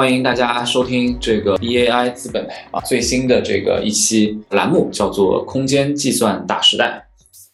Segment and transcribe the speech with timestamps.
[0.00, 7.04] 欢迎大家收听这个 BAI 资本啊最新的这个一期栏目，叫做“空间计算大时代”。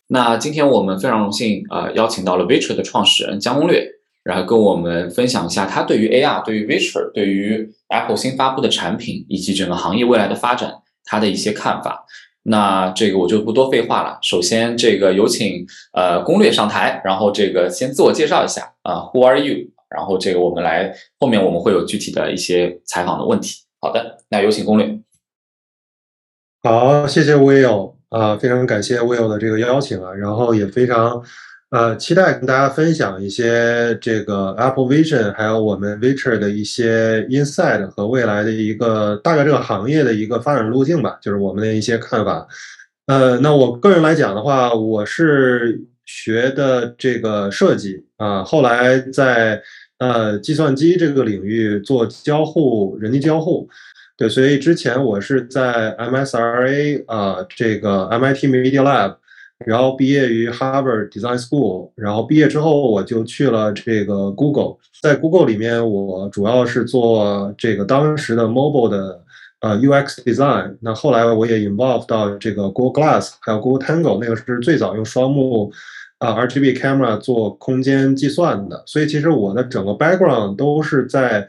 [0.06, 3.84] 那今天我们非常荣幸啊，邀请到了 Vicher 的创始人江攻略，
[4.22, 10.72] 然后跟我们分享一下他对于 AR、对于 Vicher、对于 Apple 新发布的产品以及整个行业未来的发展
[11.04, 12.06] 他的一些看法。
[12.44, 19.70] 那这个我就不多废话了，首先这个有请呃攻略上台，然后这个先自我介绍一下啊，Who are you？
[19.88, 23.62] 然后这个我们来后面我们会有具体的一些采访的问题。
[23.80, 24.98] 好的，那有请攻略。
[26.62, 31.22] 好，谢谢 Will 啊，非常感谢 Will 的这个邀请啊，然后也非常
[31.70, 42.48] 呃期待跟大家分享一些这个 Apple Vision 还有我们 Vicher 的一些 inside 和未来的一个大概这个行业的一个发展路径吧，就是我们的一些看法。
[43.06, 49.60] 呃，那我个人来讲的话，我是学的这个设计啊，后来在
[49.98, 53.68] 呃，计算机这个领域做交互，人机交互，
[54.16, 59.16] 对，所以之前我是在 MSRA 啊，这个 MIT Media Lab，
[59.64, 69.24] 然后毕业于 Harvard Design School，然后毕业之后我就去了这个 Google，在 Google 里面我主要是做这个当时的 mobile 的
[69.60, 75.72] 呃 UX design，那后来我也 involve 到这个 Google Glass，还有 Google Tango，那个是最早用双目。
[76.18, 81.46] 啊，RGB camera 做空间计算的，所以其实我的整个 background 都是在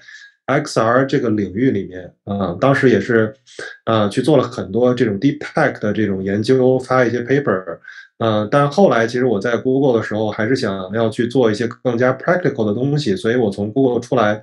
[0.47, 2.55] XR 这个领域里面啊。
[2.59, 3.33] 当时也是，
[3.85, 7.77] 呃，去做了很多这种 deep tech 的这种研究，发一些 paper。
[8.19, 14.41] 嗯，但后来其实我在 Google 的时候，还是想要去做一些更加 practical 的东西，所以我从 Google 出来，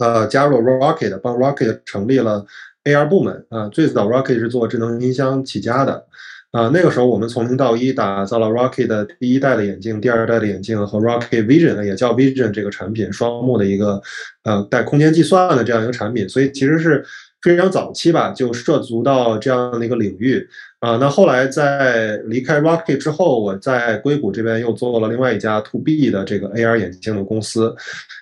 [0.00, 2.46] 呃，加入了 Rocket，帮 Rocket 成立了
[2.84, 3.44] AR 部门。
[3.50, 6.06] 啊，最早 Rocket 是做智能音箱起家的。
[6.54, 14.00] 啊，那个时候我们从零到一打造了 Rocket 的第一代的眼镜、第二代的眼镜和 Rocket Vision，也叫 Vision 这个产品，双目的一个
[14.44, 17.04] 呃带空间计算的这样一个产品，所以其实是
[17.42, 20.46] 非常早期吧，就涉足到这样的一个领域
[20.78, 20.96] 啊。
[21.00, 27.74] 那后来在离开 Rocket 之后，我在硅谷这边又做了另外一家 To B 的这个 AR 眼镜的公司。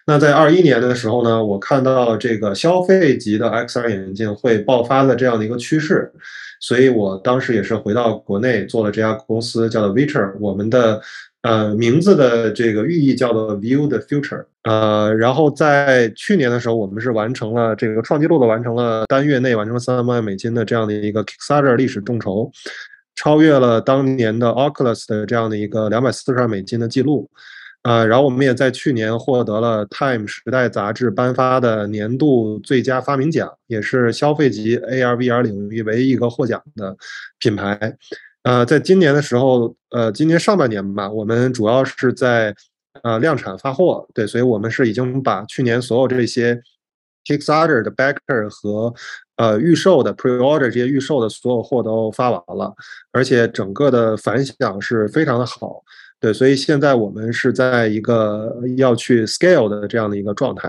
[0.06, 6.10] 那在二一年的时候呢，我看到这个消费级的 XR 眼镜会爆发的这样的一个趋势。
[6.62, 10.32] 所以我当时也是回到国内做了这家公司，叫做 Vicher。
[10.40, 11.02] 我们的
[11.42, 14.44] 呃名字的这个寓意叫做 View the Future。
[14.62, 22.48] 呃，然后在去年的时候，我们是完成了这个创纪录的，完成了单月内完成了三万美金的这样的一个 Kickstarter 历史众筹，
[23.16, 27.28] 超越了当年的 Oculus 的这样的一个两百四十万美金的记录。
[27.82, 36.96] 呃，然后我们也在去年获得了《Time》时代杂志颁发的年度最佳发明奖，也是消费级 AR/VR 领域唯一一个获奖的
[37.40, 37.96] 品牌。
[38.44, 42.54] 呃，在今年的时候，呃，今年上半年吧，我们主要是在
[43.02, 46.60] 呃量产发货，对，所以我们是已经把去年所有这些
[47.24, 48.94] Kickstarter 的 Backer 和
[49.36, 52.72] 呃预售的 Pre-order 这些预售的所有货都发完了，
[53.10, 55.82] 而且整个的反响是非常的好。
[56.22, 60.68] 对，所以现在我们是在一个要去 scale 的这样的一个状态，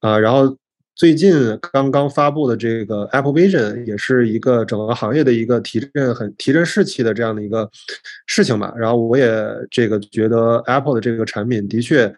[0.00, 0.54] 啊，然后
[0.94, 7.66] 最近刚刚发布的这个 Apple Vision 也是一个整个行业的一个提振很提振士气的这样的一个
[8.26, 8.74] 事情吧。
[8.76, 9.26] 然后我也
[9.70, 12.14] 这个觉得 Apple 的这个产品的确，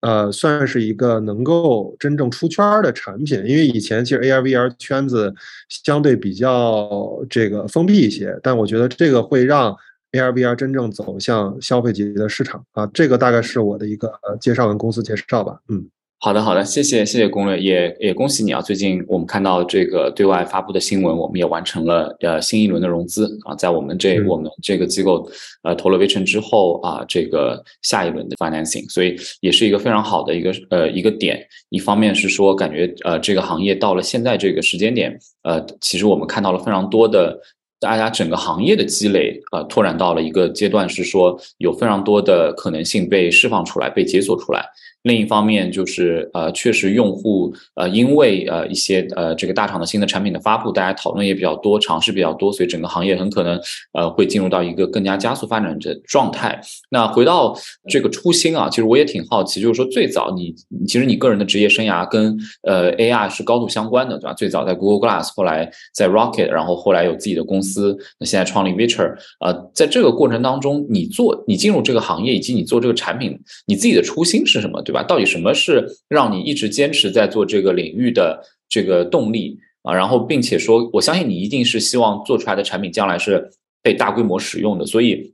[0.00, 5.34] 呃，算是一个能够真正出圈的产品，因为以前其实 AR VR 圈子
[5.68, 9.76] 相对比较这个封闭一些，但我觉得这个会让。
[10.12, 15.58] AR VR 真正走向消费级的市场啊，这个大概是我的一个介绍跟公司介绍吧。
[15.68, 18.60] 嗯，好的好的，谢谢谢谢攻略，也也恭喜你啊！
[18.60, 25.26] 最近我们看到这个对外发布的新闻，我们也完成了呃新一轮的融资啊，在我们这我们这个机构
[25.62, 31.42] 呃投了 V 成之后啊，这个下一轮的 financing，所以也是一个非常好的一个呃一个点。
[31.70, 37.40] 一方面是说感觉呃这个行业到了现在这个时间点，呃其实我们看到了非常多的。
[37.82, 44.64] 大家整个行业的积累，呃，拓展到了一个阶段，是说有非常多的可能性被释放出来，被解锁出来。
[45.02, 53.60] 另一方面就是，呃，确实用户，呃，因为呃一些呃这个大厂的新的产品的发布，大家讨论也比较多，尝试比较多，所以整个行业很可能
[53.94, 56.60] 呃会进入到一个更加加速发展的状态。
[56.88, 57.52] 那回到
[57.88, 60.54] 这个初心啊，其实我也挺好奇，就是说最早你
[60.86, 64.32] 其实你个人的职业生涯跟呃 AI 是高度相关的，对吧？
[64.34, 67.71] 最早在 Google Glass，后来在 Rocket，然后后来有自己的公司，
[68.20, 73.36] 那现在创立 Vicher，呃，在这个过程当中，你做你进入这个行业以及你做这个产品，
[73.66, 74.80] 你自己的初心是什么？
[74.80, 74.92] 对。
[74.92, 75.02] 吧？
[75.02, 79.94] 到底什么是让你一直坚持在做这个领域的这个动力啊？
[79.94, 83.50] 然后，并且说，我相信你一定是希望做出来的产品将来是
[83.82, 84.84] 被大规模使用的。
[84.84, 85.32] 所以，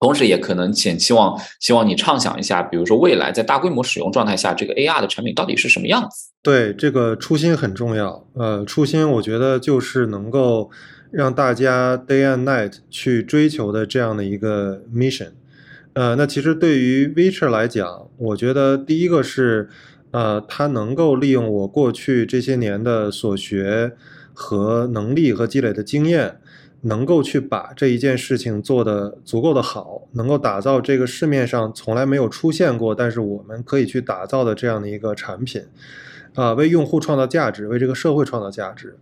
[0.00, 6.30] 同时也可能请希望希望你畅想一下，比如说未来在大规模使用状态下，这个 AR 的产品到底是什么样子？
[6.42, 8.26] 对，这个初心很重要。
[8.34, 10.70] 呃，初心我觉得就是能够
[11.10, 15.30] 让大家 day and night 去追求的这样的一个 mission。
[15.92, 19.68] 呃，那其实对于 Vicher 来讲，我觉得第一个是，
[20.10, 23.92] 呃，它能够利用我过去这些年的所学
[24.32, 26.38] 和能力和积累的经验。
[26.82, 35.64] 能够去把这一件事情做得足够的好，能够打造这个市面上从来没有出现过，但是我们可以去打造的这样的一个产品，
[36.34, 38.96] 啊，为用户创造价值，为这个社会创造价值。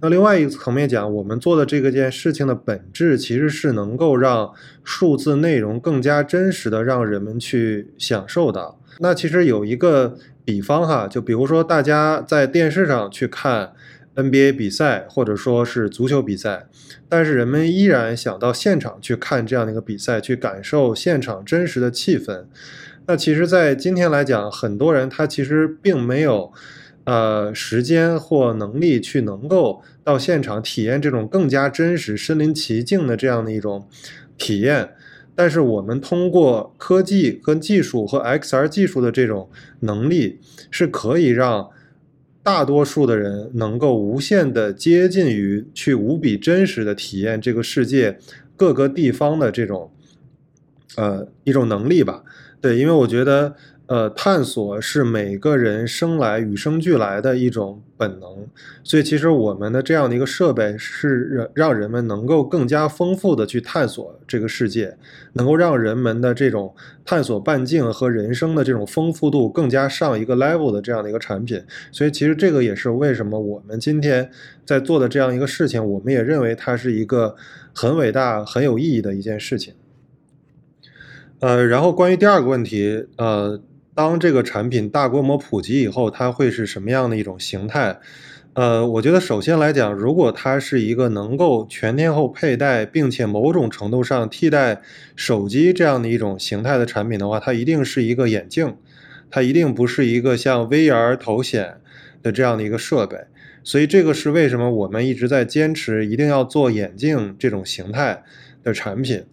[0.00, 4.52] 那另外一个层面讲，我们做的这个件事情的本质其实是能够让
[4.84, 8.74] 数字内容更加真实的让人们去享受的。
[9.00, 13.72] 那其实有一个比方哈，就比如说大家在电视上去看。
[14.16, 16.66] NBA 比赛或者说是足球比赛，
[17.08, 22.46] 但是人们依然想到现场去看这样的一个比赛，去感受现场真实的气氛。
[23.06, 26.52] 那其实，在今天来讲，很多人他其实并没有
[27.08, 33.88] 呃时间或能力去能够到现场体验这种更加真实、身临其境的这样的一种
[34.36, 34.90] 体验。
[35.34, 39.48] 但是我们通过科技和技术和 XR 技术的这种
[39.80, 40.38] 能力，
[40.70, 41.70] 是可以让。
[42.40, 48.18] 大多数的人能够无限的接近于去无比真实的体验这个世界
[48.56, 49.90] 各个地方的这种，
[50.96, 52.24] 呃，一种能力吧。
[52.58, 53.54] 对，因为我觉得。
[53.88, 58.46] 呃，探索是每个人生来与生俱来的一种本能，
[58.84, 64.94] 所以其实我们的这样的一个设备是让让人们能够更加丰富的去探索这个世界，
[65.32, 71.64] 能够让人们的这种探索半径和人生的这种丰富度更加上一个 level 的这样的一个产品。
[71.90, 74.30] 所以其实这个也是为什么我们今天
[74.66, 77.34] 在做的这样一个事情，我们也认为它是一个
[77.74, 79.72] 很伟大、很有意义的一件事情。
[81.40, 83.58] 呃，然后关于第二个问题，呃。
[83.98, 87.98] 当这个产品大规模普及以后，它会是什么样的一种形态？
[88.52, 94.80] 呃，我觉得首先来讲，如果它是一个能够全天候佩戴，并且某种程度上替代
[95.16, 98.76] 手机这样的一种形态的产品的话，它一定是一个眼镜，
[99.32, 101.78] 它一定不是一个像 VR 头显
[102.22, 103.16] 的这样的一个设备。
[103.64, 108.22] 所以这个是为什么我们一直在坚持一定要做眼镜这种形态
[108.62, 109.24] 的产品。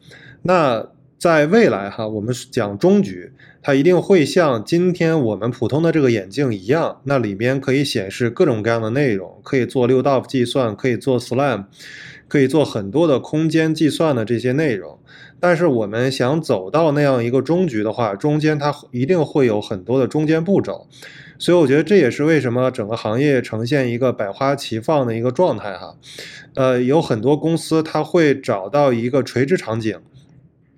[0.41, 0.87] 那
[1.19, 3.31] 在未来哈，我们讲中局。
[3.65, 11.65] 它一定会像今天我们普通的这个眼镜一样，那里边可以显示各种各样的内容，可以做六道计算，可以做 SLAM，
[12.27, 14.99] 可以做很多的空间计算的这些内容。
[15.39, 20.87] 但是我们想走到那样一个终局的话，中间它一定会有很多的中间步骤。
[21.39, 25.97] 所以我觉得这也是为什么整个行业呈现一个百花齐放的一个状态哈。
[26.53, 29.99] 呃，有很多公司它会找到一个垂直场景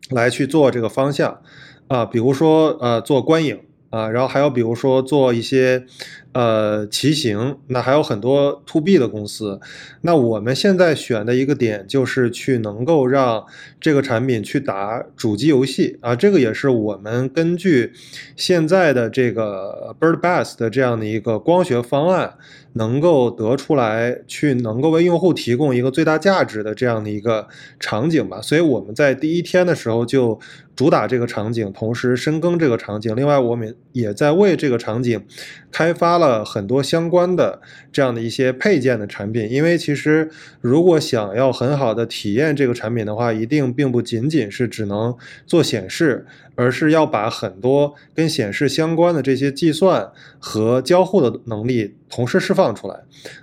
[0.10, 1.42] 来去做这个方向。
[1.88, 5.86] 啊，比如说呃，做观影啊，然后还有比如说做一些
[6.34, 9.60] 呃骑行，那还有很多 to B 的公司。
[10.02, 13.46] 那我们现在选的一个点就是去能够让
[13.80, 17.94] 这个产品去打主机游戏啊，这个也是我们根据
[18.36, 22.36] 现在的这个 Bird Bass 的这样的一个光学方案。
[22.74, 27.48] 能够得出来，去能够为用户提供一个最大价值的这样的一个
[27.80, 28.40] 场景吧。
[28.40, 30.40] 所以我们在第一天的时候就
[30.78, 33.14] 主打这个场景，同时深耕这个场景。
[33.16, 35.26] 另外，我们也在为这个场景
[35.72, 37.60] 开发了很多相关的
[37.92, 39.52] 这样的一些配件的产品。
[39.52, 40.30] 因为其实
[40.62, 45.14] 如果想要很好的体验这个产品的话，一定并不仅仅是只能
[45.46, 46.26] 做显示。
[46.60, 52.96] 而是要把很多跟显示相关的这些计算和交互的能力同时释放出来，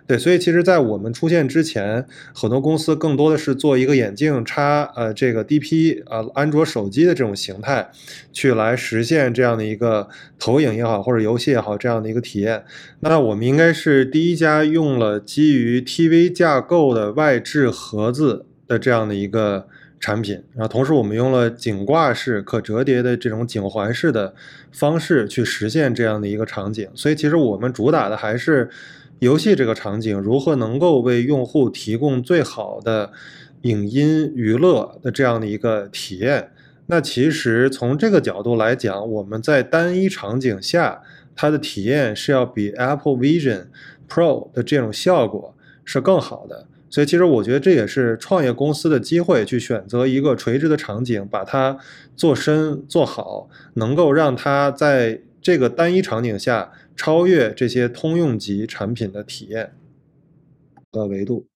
[0.05, 7.91] 对，所以其实，在我们出现之前，很多公司更多的是做一个眼镜插呃这个 DP 呃安卓手机的这种形态，
[8.33, 12.63] 去来实现这样的一个投影也好或者游戏也好这样的一个体验。
[13.01, 19.67] 那我们应该是第一家用了基于 TV 架构的外置盒子的这样的一个。
[20.01, 24.35] 产品，然后同时我们用了颈挂式、可折叠的这种颈环式的
[24.71, 28.69] 方式去实现这样的一个场景，所以其实我们主打的还是
[29.21, 33.13] 游戏这个场景，如何能够为用户提供最好的
[33.63, 36.51] 影音娱乐的这样的一个体验。
[36.87, 41.03] 那其实从这个角度来讲，我们在单一场景下，
[41.35, 43.67] 它的体验是要比 Apple Vision
[44.09, 46.67] Pro 的这种效果是更好的。
[46.91, 51.77] 所以，其实我觉得这也是创业公司的机会，去选择一个垂直的场景，把它
[52.15, 59.73] 做深做好，能够让它在这个单一场景下超越这些通用级产品的体验
[60.93, 61.47] 的维度。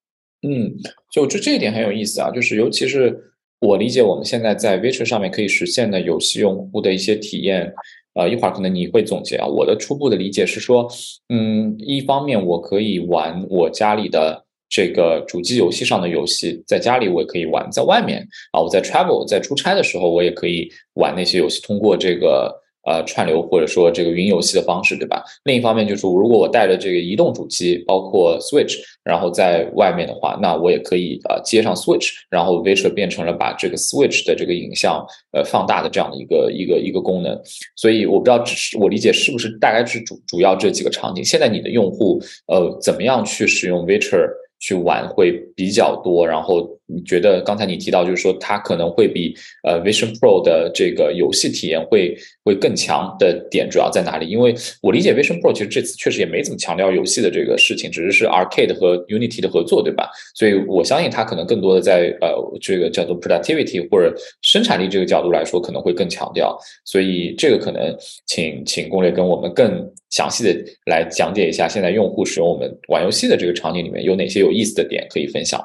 [0.42, 0.74] 嗯，
[1.12, 3.30] 就就这一点很有意思啊，就是尤其是
[3.60, 7.72] 我理解我们现在在 v i t u a l 上面可以实现的游戏用户的一些体验，
[8.14, 9.46] 呃，一会儿可能你会总结啊。
[9.46, 10.88] 我的初步的理解是说，
[11.28, 22.57] 嗯，一方面我可以玩我家里的这个主机游戏上的游戏，在家里我也可以玩，在外面啊，我在 travel 在出差的时候，我也可以玩那些游戏，通过这个。
[22.88, 25.22] 呃，串流或者说这个云游戏的方式，对吧？
[25.44, 37.38] 另一方面就是，如果我带着这个移动主机，包括 Switch，然后在外面的话，那我也可以呃接上 Switch，然后 Virtual 变成了把这个 Switch 的这个影像呃放大的这样的一个一个一个功能。
[37.76, 41.22] 所以我不知道，是我理解是不是大概是主主要这几个场景。
[41.22, 44.26] 现在你的用户呃怎么样去使用 Virtual？
[44.58, 54.26] 去玩会比较多，然后你觉得刚才你提到就是说它可能会比呃 Vision Pro 的这个游戏体验会会更强的点主要在哪里？
[54.26, 60.10] 因为我理解 Vision Pro 其实这次确实也没怎么强调游戏的这个事情，只是是 Arcade 和 Unity 的合作，对吧？
[60.34, 66.58] 所以我相信它可能更多的在呃这个叫做 Productivity 或者生产力这个角度来说可能会更强调。
[66.84, 67.96] 所以这个可能
[68.26, 69.88] 请请攻略跟我们更。
[70.10, 75.60] 详细的来讲解一下，现在用户使用我们玩游戏的这个场景里面有哪些有意思的点可以分享？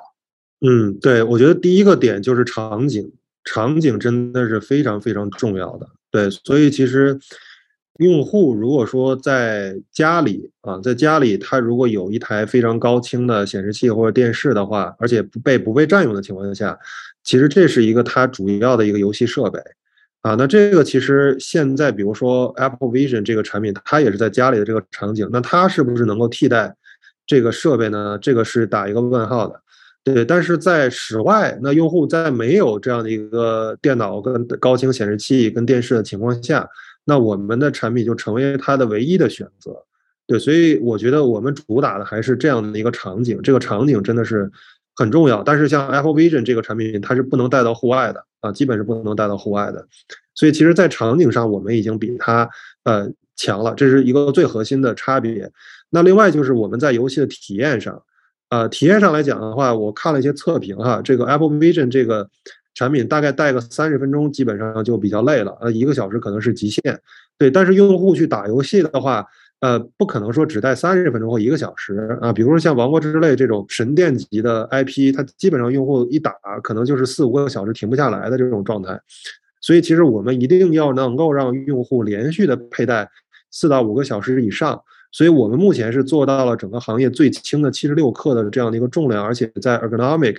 [0.65, 3.11] 嗯，对，我觉得第一个点就是场景，
[3.43, 5.87] 场景真的是非常非常重要的。
[6.11, 7.19] 对，所以其实
[7.99, 16.77] 用户如果说在家里啊，在家里他如果有一台非常高清的显示器或者电视的话，而且不被不被占用的情况下，
[17.23, 19.59] 其实这是一个它主要的一个游戏设备。
[20.23, 26.73] 啊，那这个其实现在，比如说 Apple Vision 这个产品，它也是在家里的这个场景，那它是不是能够替代
[27.25, 28.17] 这个设备呢？
[28.21, 29.59] 这个是打一个问号的。
[30.01, 36.65] 对，但是在室外，那用户在没有这样的一个电脑跟高清显示器跟电视的情况下，
[37.03, 39.75] 那我们的产品就成为它的唯一的选择。
[40.25, 44.49] 对，所以我觉得我们主打的还是这样的一个场景，这个场景真的是
[44.95, 45.43] 很重要。
[45.43, 48.23] 但是像 Apple Vision 这个产品，它是不能带到户外的。
[48.43, 49.87] 啊，基本是不能带到户外的，
[50.35, 52.49] 所以其实，在场景上，我们已经比它
[52.83, 55.49] 呃强了，这是一个最核心的差别。
[55.91, 58.03] 那另外就是我们在游戏的体验上，
[58.49, 62.29] 呃，体验上来讲的话，我看了一些测评哈，这个 Apple Vision 这个
[62.73, 66.81] 产品大概带个三十分钟，基本上就比较累了，呃，一个小时可能是极限。
[67.37, 69.25] 对，但是用户去打游戏的话。
[69.63, 78.99] 呃，不可能说只带三十分钟或一个小时啊，比如说像《王国之泪》这种神殿级的 IP，它基本上用户一打可能就是四五个小时停不下来的这种状态，
[79.61, 83.09] 所以其实我们一定要能够让用户连续的佩戴
[83.51, 90.35] 四到五个小时以上，所以我们目前是做到了整个行业最轻的七十六克的这样的一个重量，而且在 ergonomic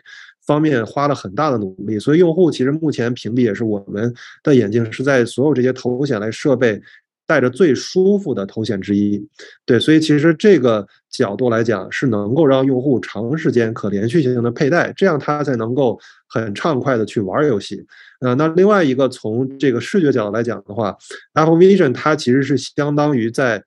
[0.47, 4.13] 方面花了很大的努力，所以用户其实目前评比也是我们
[4.43, 6.79] 的眼镜是在所有这些头显类设备。
[7.27, 9.27] 戴着最舒服的头显之一，
[9.65, 17.85] 对，所以其实这个角度来讲是能够让用户长时间可连续性的佩戴，这样他才能够很畅快的去玩游戏。
[18.21, 20.97] 呃，那另外一个从这个视觉角度来讲的话
[21.33, 23.63] ，Apple Vision 它其实是相当于在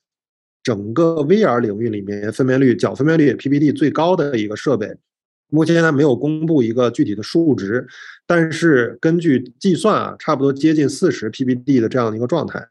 [0.61, 4.95] 整个 VR 领域里面分辨率角分辨率 PPD 最高的一个设备。
[5.49, 7.87] 目前它没有公布一个具体的数值，
[8.25, 12.67] 但是根据计算啊，差不多接近四十 PPD 的这样的一个状态。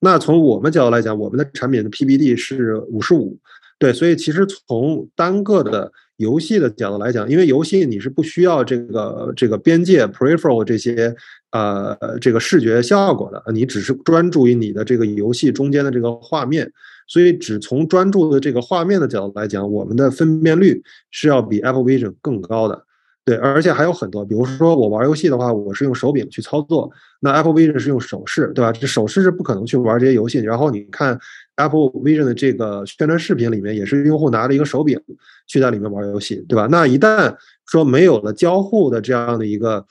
[0.00, 3.38] 那从我们角度来讲，我们的产品的 PPD 是五十五，
[3.78, 11.14] 对，所以其实从单个的游戏的角度来讲，因为游戏你是不需要这个这个边界 peripheral 这些
[11.50, 16.70] 呃这个视觉效果的，你只是专注于你的这个游戏中间的这个画面，
[17.06, 22.84] 所以只从专注的这个画面的角度来讲，我们的分辨率是要比 Apple Vision 更高的。
[23.24, 28.72] 对，而且还有很多，比如说我玩游戏的话，我是用手柄去操作，那 Apple Vision 是用手势，对吧？
[28.72, 30.38] 这手势是不可能去玩这些游戏。
[30.38, 31.18] 然后你看
[31.56, 34.98] Apple Vision 的这个宣传视频里面，也是用户拿着一个手柄
[35.46, 36.66] 去在里面玩游戏，对吧？
[36.70, 37.36] 那一旦
[37.66, 39.84] 说没有了交互的这样的一个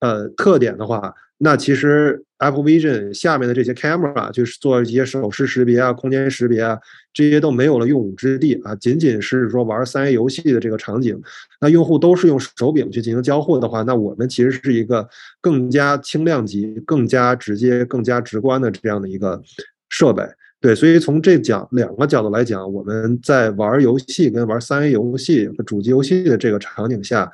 [0.00, 6.78] 呃特点的话，那其实 Apple Vision 下面的这些 camera 就是做一些手势识别啊、空间识别啊，
[7.12, 8.74] 这些都没有了用武之地啊。
[8.76, 11.20] 仅仅是说玩三 A 游戏的这个场景，
[11.60, 15.08] 那用户都是用手柄去进行交互的话，那我们其实是一个
[15.40, 19.42] 更加轻量级、更加直接、更加直观的这样的一个
[19.88, 20.22] 设备。
[20.60, 27.30] 对，所以从这讲两个角度来讲，我们在玩游戏跟玩三 A 游戏主机游戏的这个场景下，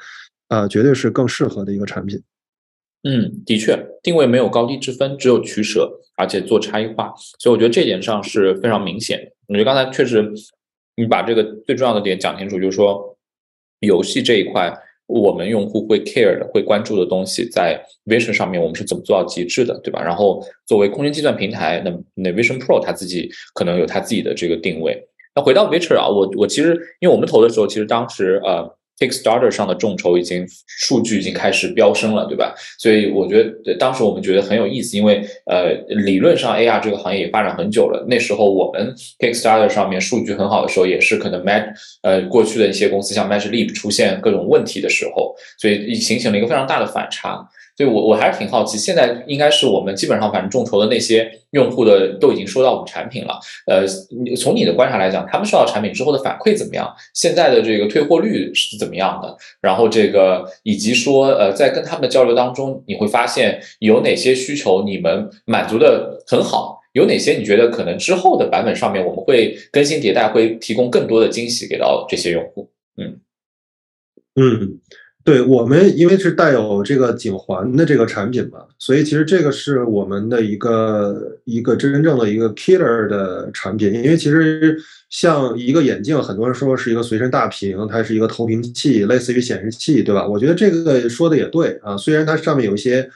[0.48, 2.20] 啊，绝对是更适合的一个产品。
[3.02, 9.32] 嗯，的确，定位没有高低之分，只有取舍，而且做差异化，所以我觉得这点上是非常明显的。
[9.48, 10.30] 我觉得刚才确实，
[10.96, 13.16] 你把这个最重要的点讲清楚，就是说，
[13.80, 14.70] 游戏这一块，
[15.06, 20.02] 我们用户会 care 的、会关注的东西，在 Vision 上面我们是怎么做到极致的，对吧？
[20.02, 25.02] 然后作为空间计算平台，那那 Vision Pro 它自己可能有它自己的这个定位。
[25.34, 28.76] 那回到 Vision 啊，我我其实因为我们投的时候，其实当时呃。
[29.00, 32.54] Kickstarter 上的众筹已经数据已经开始飙升了，对吧？
[32.78, 38.04] 所以我觉得当时我们觉得很有意思，因为呃，理论上 AR 这个行业也发展很久了。
[38.08, 47.42] 那时候我们 Kickstarter 上面数据很好的时候，也是可能 Mag 呃过去的一些公司像 Magleap 出现各种问题的时候，所以形成了一个非常大的反差。
[47.80, 53.40] 所以我我还是挺好奇，现在应该是我们基本上反正众筹的那些用户的都已经收到我们产品了。
[53.66, 53.86] 呃，
[54.36, 56.94] 从你的观察来讲，他们收到产品之后的反馈怎么样？
[57.14, 59.34] 现在的这个退货率是怎么样的？
[59.62, 66.82] 然后这个以及说，呃，在跟他们的交流当中，你会发现有哪些需求你们满足的很好？
[66.92, 72.68] 有哪些你觉得可能之后的版本上面我们会更新迭代，会提供更多的惊喜给到这些用户？
[72.98, 73.20] 嗯
[74.34, 74.80] 嗯。
[75.22, 83.92] 对我们，因为是带有这个颈环的这个产品嘛，所以其实这个是我们的一个一个真正的一个 killer 的产品。
[83.92, 84.78] 因为其实
[85.10, 90.26] 像一个眼镜，很多人说是一个随身大屏，它是一个投屏器，类似于显示器，对吧？
[90.26, 91.94] 我觉得这个说的也对啊。
[91.98, 93.08] 虽然它上面有一些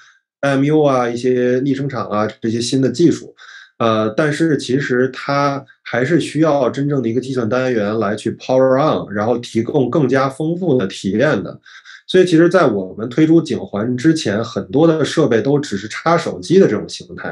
[0.42, 3.34] MU 啊、一些逆声场啊这些新的技术，
[3.78, 11.58] 呃，但是其实它还是需要真正的一个计算单元来去 power on，然后提供更加丰富的体验的。
[12.06, 17.30] 所以，其实，在我们推出颈环之前，很多的设备都只是插手机的这种形态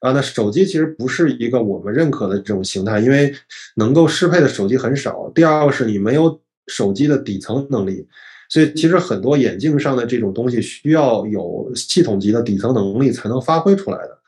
[0.00, 0.12] 啊。
[0.12, 3.34] 那手机其实不是一个我们认可的这种形态，因为
[3.76, 5.30] 能够适配的手机很少。
[5.34, 8.06] 第二个是你没有手机的底层能力，
[8.48, 14.18] 所以其实很多眼镜上的这种东西需要有系统级的底层能力才能发挥出来的。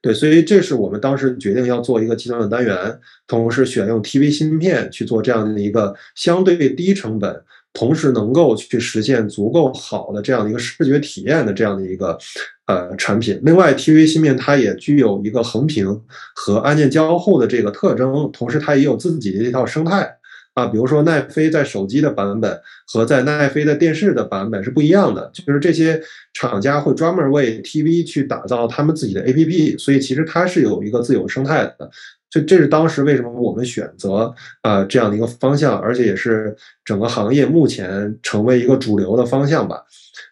[0.00, 7.44] 对，所以这是我们当时决定要做一个计算的单元，同时选用 TV 芯片去做这样的一个相对低成本。
[7.72, 12.18] 同时能够去实现足够好的这样的一个视觉体验的这样的一个
[12.66, 13.40] 呃产品。
[13.42, 16.02] 另外，TV 芯片它也具有一个横屏
[16.34, 20.16] 和按键交互的这个特征，同时它也有自己的一套生态
[20.54, 20.66] 啊。
[20.66, 25.98] 比如说奈飞在手机的版本和在奈飞的电视的版本是不一样的，就是这些
[26.34, 31.90] 厂家会专门为 TV 去打造他们自己的 APP，所以其实它是有一个自有生态的。
[32.32, 39.84] 这这是当时为什么我们选择呃这样的一个方向，而且也是整个行业目前成为一个主流的方向吧。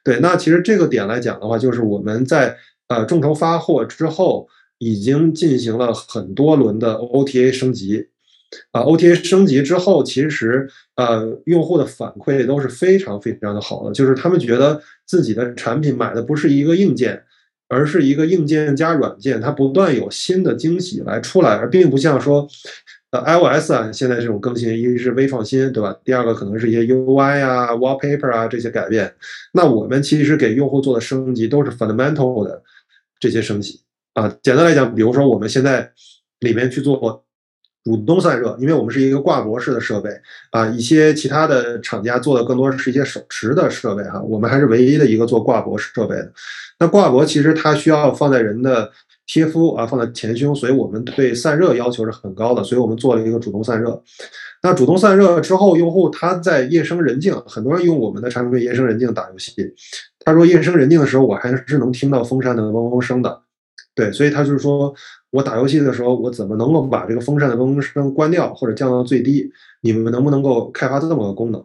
[0.03, 2.57] 对，那其实这个点来讲的话，就是我们在
[2.89, 8.07] 呃众筹发货之后，已经进行了很多轮的 OTA 升级，
[8.73, 17.23] 啊，OTA 升级之后，其实呃用户的反馈都是非常非常的好的，就是他们觉得自己的产品买的不是一个硬件。
[17.71, 22.47] 而是一个硬件加软件，它不断有新的惊喜来出来，而并不像说，
[23.13, 25.97] 呃，iOS 啊，现在这种更新，一是微创新，对吧？
[26.05, 29.15] 第二个可能是一些 UI 啊、wallpaper 啊这些改变。
[29.53, 32.63] 那我们其实给用户做的升级都是 fundamental 的
[33.19, 33.81] 这些升级
[34.15, 34.29] 啊。
[34.43, 35.91] 简单来讲，比如说我们现在
[36.41, 37.25] 里面去做。
[37.83, 40.11] 主动散热，因为我们是一个挂脖式的设备
[40.51, 46.31] 啊，一些其他的厂家做的更多是一些手持的设备哈，我们还是唯一的一个做挂脖式设备的。
[46.79, 48.91] 那挂脖其实它需要放在人的
[49.27, 54.03] 贴肤啊，放在前胸，所以我们对散热要求是很高的，所以我们做了一个主动散热。
[54.63, 59.55] 那主动散热之后，用户他在夜深人静，很多人用我们的产品夜深人静打游戏，
[60.23, 63.41] 他说夜深人静的时候，我还是能听到风扇的嗡嗡声的。
[63.95, 64.95] 对，所以他就是说。
[65.31, 69.53] 我打游戏的时候，我怎么能够把这个风扇的嗡嗡声关掉或者降到最低？
[69.81, 71.65] 你们能不能够开发这么个功能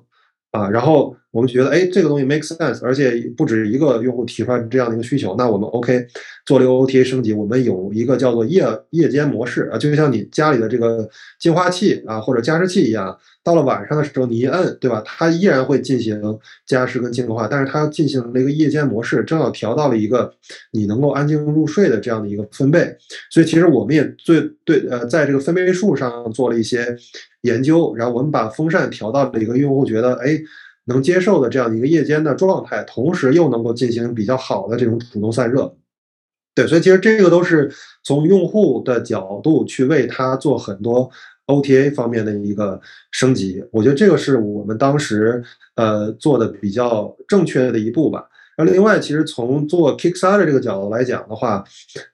[0.55, 0.69] 啊？
[0.69, 6.05] 然后我们觉得，哎，这个东西 make sense，而且不止一个用户提出来这样的一个需求，那我们 OK
[6.45, 11.07] 做了一个 OTA 升级，我们有一个叫做夜夜间模式啊，就像你家里的这个
[11.39, 13.17] 净化器啊或者加湿器一样。
[13.43, 15.03] 到了晚上的时候，你一摁，对吧？
[15.05, 16.19] 它依然会进行
[16.65, 20.33] 加湿跟净化，但是它进行了一个夜间模式，正好调到了一个
[20.71, 22.97] 你能够安静入睡的这样的一个分贝。
[23.29, 26.97] 所以其实我们也最对呃，在这个分贝数上做了一些
[27.45, 30.37] 研究，然后我们把风扇调到了一个用户觉得哎
[30.85, 35.73] 能接受的这样一个夜间的状态，同时又能够进行比较好的这种主动散热。
[36.53, 37.71] 对，所以其实这个都是
[38.03, 41.09] 从用户的角度去为他做很多。
[41.47, 42.81] OTA 方面的一个
[43.11, 45.43] 升级，我觉得这个是我们当时
[45.75, 48.27] 呃做的比较正确的一步吧。
[48.57, 51.63] 那另外，其实从做 Kickstarter 这个角度来讲的话，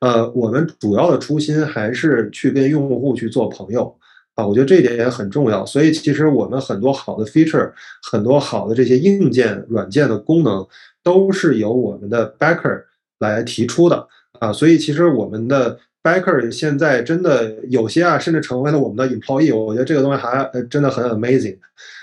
[0.02, 3.96] 呃，我们主要的初心还是去跟用户去做朋友
[4.42, 5.66] 啊，我觉得这一点也很重要。
[5.66, 7.72] 所以，其实我们很多好的 feature，
[8.12, 10.66] 很多好的这些硬件、软件的功能，
[11.04, 12.84] 都是由我们的 backer
[13.20, 14.08] 来提出的
[14.40, 14.52] 啊。
[14.52, 15.78] 所以，其实我们的。
[16.04, 19.56] Backer 现在真的有些啊，甚至成为了我们的 employee。
[19.56, 21.56] 我觉得这个东西还真的很 amazing。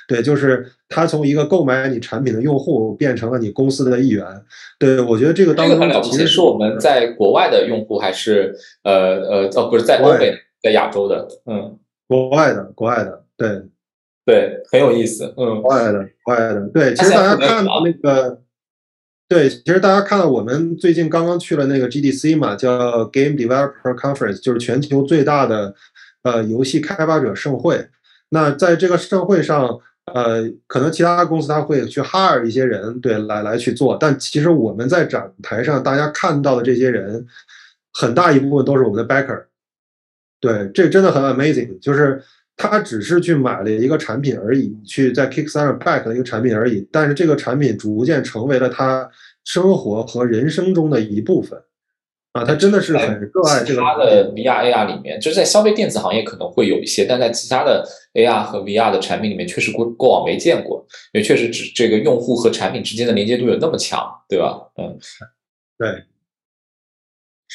[0.07, 4.25] 对，就是他从一个购买你产品的用户变成了你公司的一员。
[4.79, 11.77] 对，我觉得这个当中其实是我们在国外的用户，还是呃呃哦，不是在欧美，在亚洲的，嗯，
[12.09, 13.63] 国外的，国外的，对。
[14.25, 15.33] 对，很有意思。
[15.39, 16.61] 嗯，国外的，国外的。
[16.69, 18.43] 对，其实大家看到那个，
[19.27, 25.75] 对，其实大家看到我们最近刚刚去了那个 GDC 嘛，叫 Game Developer Conference，就是全球最大的
[26.25, 27.89] 呃游戏开发者盛会。
[28.29, 29.81] 那在这个盛会上，
[30.13, 33.97] 呃，可能其他公司他会去 hire 一些人，对，来来去做。
[33.99, 37.27] 但其实我们在展台上，大家看到的这些人，
[37.95, 39.45] 很大一部分都是我们的 backer。
[40.41, 42.23] 对，这真的很 amazing，就是
[42.57, 49.11] 他只是去买了一个产品而已，去在 Kickstarter back 的一个产品而已，但是这个产品逐渐成为了他
[49.45, 51.61] 生活和人生中的一部分。
[52.33, 53.81] 啊，他真的是很热爱这个。
[53.81, 64.61] 他的 VR AR 里面，就是在消费电子行业可能会有一些，但在其他的 AR 和 VR 的产品里面，确实过过往没见过，也确实只这个用户和产品之间的连接度有那么强，对吧？
[64.77, 64.97] 嗯，
[65.79, 66.05] 对。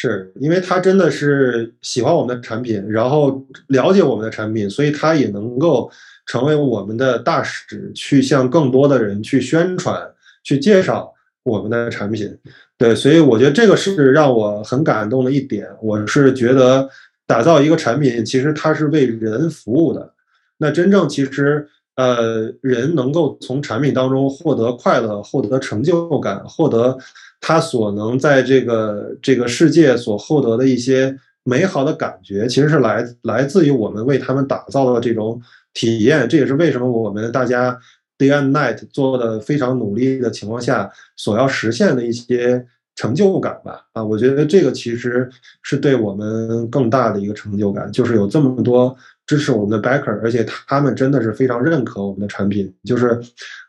[0.09, 5.89] 是因为他真的是喜欢我们的产品，然后了解我们的产品，所以他也能够
[6.25, 9.97] 成为我们的大使，去向更多的人去宣传、
[10.43, 11.09] 去介绍
[11.43, 12.37] 我们的产品。
[12.77, 15.69] 对，所以我觉得这个是让我很感动的一点。
[15.81, 16.89] 我是觉得
[17.25, 20.13] 打造一个产品，其实它是为人服务的。
[20.57, 26.97] 那真正其实呃，人能够从产品当中获得快乐、获得成就感、获得。
[27.45, 35.41] 他所能在这个这个世界所获得的一些美好的感觉，其实是来来自于我们为他们打造的这种
[35.73, 36.25] 体验。
[36.29, 37.77] 这也是为什么我们大家
[38.17, 43.87] day and night 做的非常努力的情况下，所要实现的一些成就感吧。
[43.91, 45.29] 啊，我觉得这个其实
[45.61, 48.95] 是对我们更大的一个成就感，就是有这么多。
[49.33, 52.71] 支持我们的 backer，而且他们真的是非常认可我们的产品。
[52.83, 53.19] 就是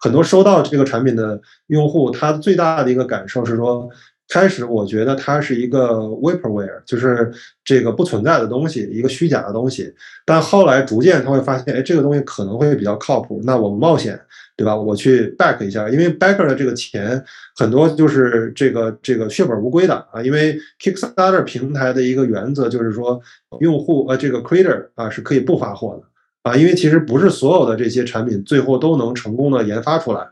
[0.01, 3.89] 很多收到这个产品的用户，他最大的一个感受是说。
[4.35, 5.91] 开始我觉得它是一个
[6.25, 7.33] vaporware，就是
[7.65, 9.95] 这个不存在的东西，一个虚假的东西。
[10.27, 13.41] 但后来逐渐他会发现，哎，这个东西可能会比较靠谱。
[13.45, 14.21] 那我冒险，
[14.57, 14.75] 对吧？
[14.75, 20.21] 我去 back 一下，因为 backer 的这个钱很多就是这个这个血本无归的啊。
[20.21, 23.21] 因为 Kickstarter 平台的一个原则就是说，
[23.61, 26.57] 用户呃这个 creator 啊是可以不发货的啊。
[26.57, 30.27] 因为其实不是所有的这些产品最后都能成功的研发出来，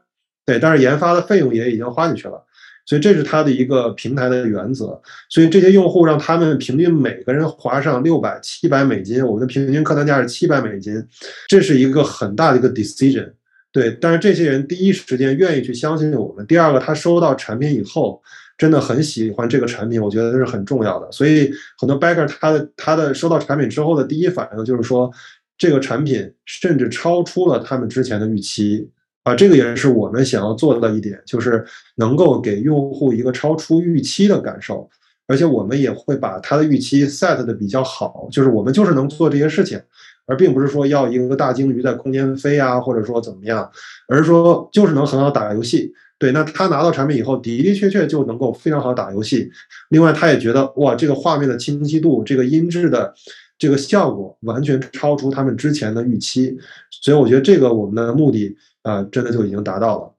[0.44, 2.44] 对，但是研发的费用也已经花进去了。
[2.84, 5.00] 所以这是它的一个平台的原则。
[5.28, 11.02] 所以这些用户让他们平均每个人花上六百、七百美金，我们的平均客单价是七百美金，
[11.48, 13.32] 这是一个很大的一个 decision。
[13.72, 16.46] 对，但是这些人第一时间愿意去相信我们。
[16.46, 18.22] 第二个，他收到产品以后
[18.58, 21.10] 真的很喜欢这个产品，我觉得这是很重要的。
[21.10, 25.10] 所以很多 backer 他的他的收到产品之后的第一反应就是说，
[25.56, 28.90] 这个产品甚至超出了他们之前的预期。
[29.24, 31.64] 啊，这个也是我们想要做的一点，就是
[31.96, 34.90] 能够给用户一个超出预期的感受，
[35.28, 39.80] 而且我们也会把他的预期 set 的比较好，就是我们就是能做这些事情，
[40.26, 43.70] 而并不是说要一个大鲸鱼在空间飞啊，或者说怎么样，
[44.08, 45.92] 而是说就是能很好打游戏。
[46.18, 49.48] 对，那他拿到产品以后的的确确就能够非常好打游戏。
[49.90, 53.14] 另外，他也觉得哇，这个画面的清晰度，这个音质的
[53.56, 56.56] 这个效果完全超出他们之前的预期，
[56.90, 58.56] 所以我觉得这个我们的目的。
[58.82, 60.14] 啊，真的就已经达到了。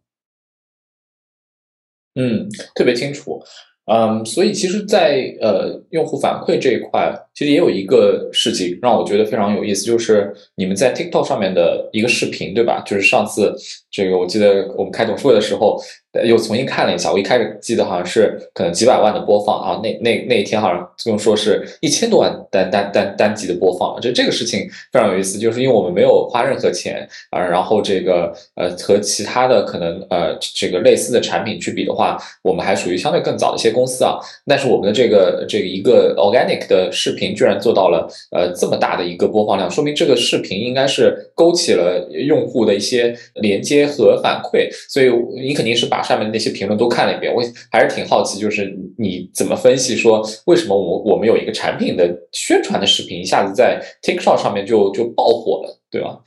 [2.15, 3.43] 嗯，特别清楚。
[3.85, 12.83] 嗯，所以其实，在呃用户反馈这一块，其实也有一个事情让我觉得非常有意思，就是你们在 TikTok 上面的一个视频，对吧？
[12.85, 13.55] 就是上次
[13.91, 15.81] 这个，我记得我们开董事会的时候。
[16.27, 45.09] 又重新看了一下，我一开始记得好像是可能几百万的播放啊，那那那一天好像用说是一千多万单单单单集的播放，就这个事情非常有意思，就是因为我们没有花任何钱啊，然后这个呃和其他的可能呃这个类似的产品去比的话，我们还属于相对更早的一些公司啊，但是我们的这个这个一个 organic 的视频居然做到了呃这么大的一个播放量，说明这个视频应该是勾起了用户的一些连接和反馈，所以
[45.41, 46.03] 你肯定是把。
[46.03, 56.19] 上面那些评论都看了一遍，我还是挺好奇，就是你怎么分析说为什么我我们有一个产品的宣传的视频一下子在 TikTok 上面就就爆火了，对吧？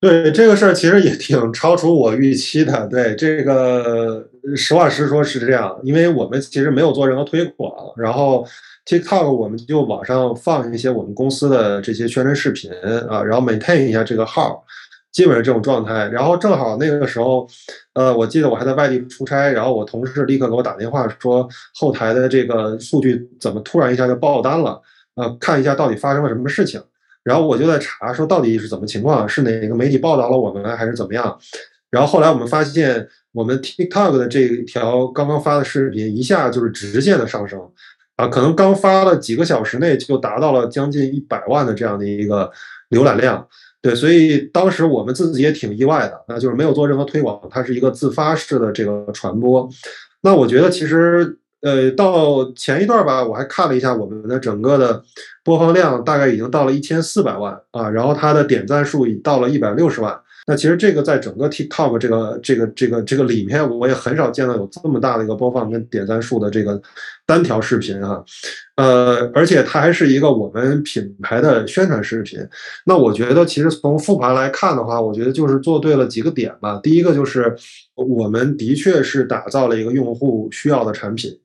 [0.00, 2.86] 对这个事儿其实也挺超出我预期的。
[2.86, 4.26] 对这个
[4.56, 8.42] 实话实说是这样，因为我们其实没有做任何推广，然后
[8.90, 12.68] TikTok 我们就网上放一些我们公司的这些宣传视频
[13.08, 14.64] 啊，然后 maintain 一下这个号。
[15.12, 17.44] 基本上这种状态，然后正好那个时候，
[17.94, 24.80] 呃，我记得我还在外地出差，然后我同事立刻给我打电话说，后台的这个数据怎么突然一下就爆单了？
[25.16, 26.80] 呃，看一下到底发生了什么事情。
[27.24, 29.28] 然后我就在查，说到底是怎么情况？
[29.28, 31.36] 是哪个媒体报道了我们，还是怎么样？
[31.90, 37.60] 然后后来我们发现，我们 TikTok 的这条刚刚发的视频一下就是直线的上升，
[38.20, 42.50] 啊，可能刚发了几个小时内就达到了将近一百万的这样的一个
[42.90, 43.46] 浏览量。
[43.80, 49.66] 对，所以当时我们自己也挺意外的，那就是没有做任何推广，它是一个自发式的这个传播。
[50.20, 55.02] 那我觉得其实，呃，到前一段吧，我还看了一下我们的整个的
[55.42, 60.14] 播放量，大概已经到了一千四百万啊，然后它的点赞数已到了一百六十万。
[60.46, 66.80] 那其实这个在整个 TikTok 这个这个这个这个里面，我也很少见到有这么大的一个播放跟点赞数的这个
[67.26, 68.24] 单条视频哈，
[68.76, 72.40] 呃，而且它还是一个我们品牌的宣传视频。
[72.84, 76.80] 那我觉得其实从复盘来看的话，我觉得就是做对了几个点吧。
[76.82, 77.54] 第一个就是
[77.94, 81.38] 我们的确是打造了一个用户需要的产品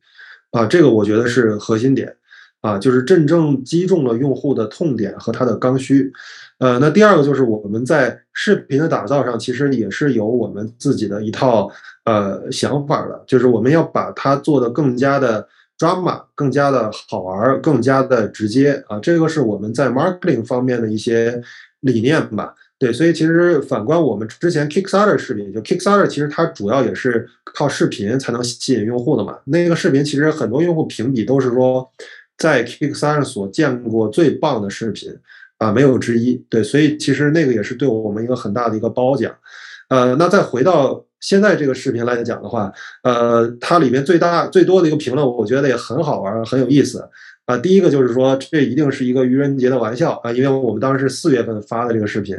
[0.51, 2.15] 啊，这个我觉得是核心点
[2.61, 6.11] 啊，就是真正击中了用户的痛点和他的刚需。
[6.57, 11.69] 呃，那第二个就是我们在视频的打造上，其实也是有我们自己的一套
[12.05, 15.45] 呃想法的，就是我们要把它做的更加的
[15.77, 21.41] drama，更加的好玩，更加的直接啊，这个是我们在 marketing 方面的一些
[21.81, 22.55] 理念吧。
[22.79, 29.37] 对，所以其实反观我们之前 Kickstarter 视频，就 Kickstarter 其实它主要也是靠视频才能吸引用户的嘛。
[29.45, 31.89] 那个视频其实很多用户评比都是说，
[32.37, 35.13] 在 Kickstarter 所见过最棒的视频。
[35.65, 39.33] 啊，没有之一，对，所以其实那个也是对我们一个很大的一个褒奖，
[39.89, 47.09] 呃，那再回到现在这个视频来讲的话，呃，它里面最大最多的一个评论，我觉得也很好玩，很有意思，
[47.45, 52.37] 啊，第一个就是说这一定是一个愚人节的玩笑啊，因为我们当时是四月份发的这个视频，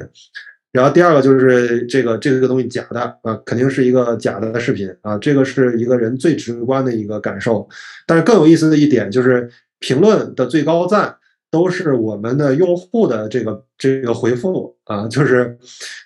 [0.70, 7.68] 然后第二个就是这个这个东西假的啊，肯定是一个假的视频啊，这个是一个人最直观的一个感受，
[8.06, 11.16] 但是更有意思的一点就是评论的最高赞。
[11.50, 15.56] 都是我们的用户的这个这个回复啊，就是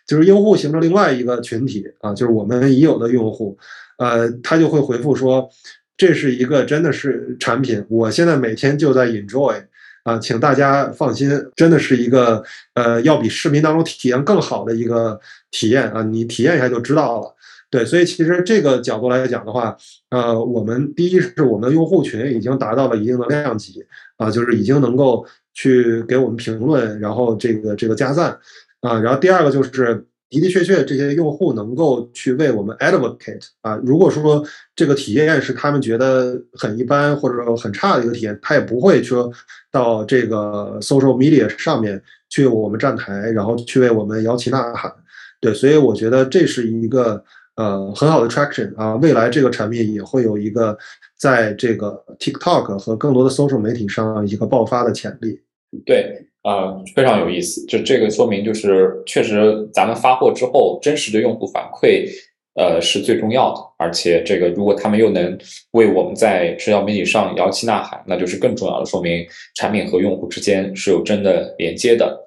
[0.07, 3.57] 就是用户形成另外一个群体啊，就是我们已有的用户，
[3.99, 5.49] 呃，他就会回复说，
[5.97, 9.63] 这是一个真的是产品，我现在每天就在 enjoy
[10.05, 12.43] 啊，请大家放心，真的是一个
[12.75, 15.19] 呃，要比视频当中体验更好的一个
[15.51, 17.35] 体验啊，你体验一下就知道了。
[17.71, 19.77] 对，所以其实这个角度来讲的话，
[20.09, 23.81] 呃，我们第一是我们的用户群已经达到了一定的量级
[24.17, 28.37] 啊，就是已经能够去给我们评论，然后这个这个加赞
[28.81, 39.31] 啊，然后第二个就是的的确确这些用户能够去为我们 advocate 啊，如果说这个体验是他们觉得很一般或者说很差的一个体验，他也不会说
[39.71, 44.93] 到这个 social media 上面去我们站台，然后去为我们摇旗呐喊。
[45.41, 47.25] 对，所以我觉得这是一个。
[47.61, 50.75] 呃，很好的 traction 啊，未来这个产品也会有一个
[51.19, 55.39] 在这个 TikTok 和更多的 social 媒体上一个爆发的潜力。
[55.85, 57.63] 对，啊，非常有意思。
[57.67, 62.09] 就这个说明，就是确实咱们发货之后，真实的用户反馈，
[62.55, 63.61] 呃，是最重要的。
[63.77, 65.39] 而且这个如果他们又能
[65.73, 69.23] 为我们在社交媒体上摇旗呐喊，那就是更重要的，说明
[69.57, 72.19] 产品和用户之间是有真的连接的。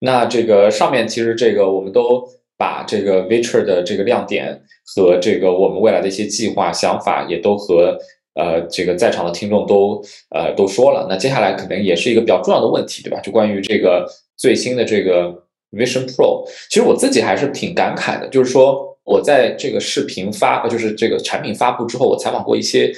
[0.00, 2.22] 那这个上面其实这个我们都。
[2.56, 4.60] 把这个 Viter 的这个亮点
[4.94, 7.98] 和这个我们未来的一些计划想法，也都和
[8.34, 11.06] 呃这个在场的听众都呃都说了。
[11.08, 13.20] 那接下来可能也是一个比较重要的问题，对吧？
[13.20, 15.30] 就关于这个最新的这个
[15.72, 18.28] Vision Pro，其实我自己还是挺感慨的。
[18.28, 22.92] 就是说，我在这个视频发，就是这个产品发布之后，我采访过一些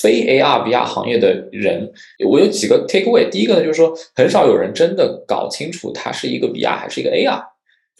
[0.00, 1.92] 非 AR VR 行业的人，
[2.26, 3.28] 我有几个 take away。
[3.28, 7.49] 第一个呢，就是说很少有人真的搞清楚它是一个 VR 还是一个 AR。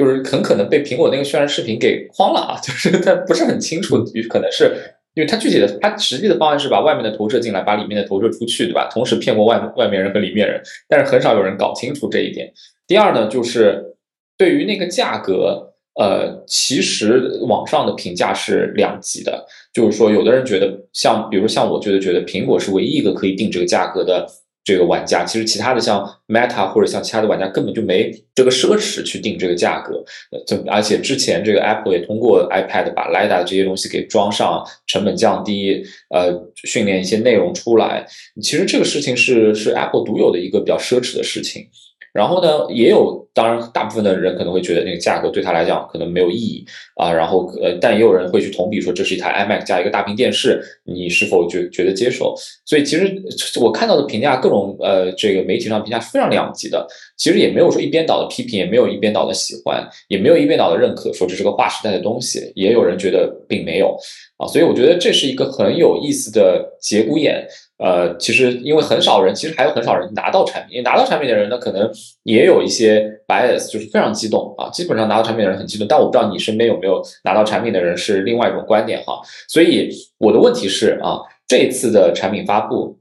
[0.01, 2.57] 就是很可能被苹果那个渲染视频给框了啊！
[2.65, 4.73] 就是他不是很清楚，可能是
[5.13, 8.89] 因为他具体的，他实际的方案是把外面的投射进来，把里面的投射出去，对吧？
[8.91, 10.59] 同时骗过外外面人和里面人，
[10.89, 12.51] 但是很少有人搞清楚这一点。
[12.87, 13.95] 第二呢，就是
[14.39, 24.27] 对于那个价格，呃，其实网上的评价是两极的，就是说，有的人觉得像，比如像我觉得觉得苹果是唯一一个可以定这个价格的。
[24.63, 30.05] 这个玩家其实其他的像 Meta 或者像其他的玩家根本就没这个奢侈去定这个价格，
[30.47, 36.31] 就而且之前这个 Apple 也通过 iPad 把 LiDAR 这些东西给装上，成本降低，呃，
[36.65, 38.07] 训练一些内容出来，
[38.43, 41.69] 其实这个事情是是 Apple 独有的一个比较奢侈的事情。
[42.13, 46.65] 然后呢，也有，当然，大部分的人可能会觉得那个价格对他来讲可能没有意义
[46.97, 47.13] 啊。
[47.13, 52.35] 然后，呃，但也有人会去同比说，这是一台 iMac 加一个大屏电视，你是否觉觉得接受？
[52.67, 53.23] 所以，其实
[53.61, 56.87] 我看到的评价，各种呃，这个媒体上评价是非常两极的。
[57.17, 62.51] 其实也没有说一边倒的批评，也没有一边倒的喜欢，也没有一边倒的认可，说这是个划时代的东西。
[62.57, 63.97] 也有人觉得并没有
[64.37, 64.47] 啊。
[64.49, 67.47] 所以，我觉得这是一个很有意思的节骨眼。
[67.83, 70.73] 呃，其实因为很少人，其实还有很少人拿到产品。
[70.73, 71.91] 因为拿到产品的人呢，可能
[72.25, 74.69] 也有一些 bias，就是非常激动啊。
[74.69, 79.19] 基本上拿到产品的人很激动，但我不知道你身边有没有拿到产品的人是另外一种观点哈。
[79.49, 82.99] 所以我的问题是啊，这次的产品发布，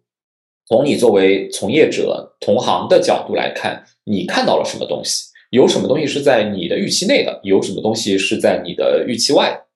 [0.65, 5.25] 从你作为从业者同行的角度来看，你看到了什么东西？
[5.49, 9.68] 有什么东西是在你的预期内的，有什么东西是在你的预期外的。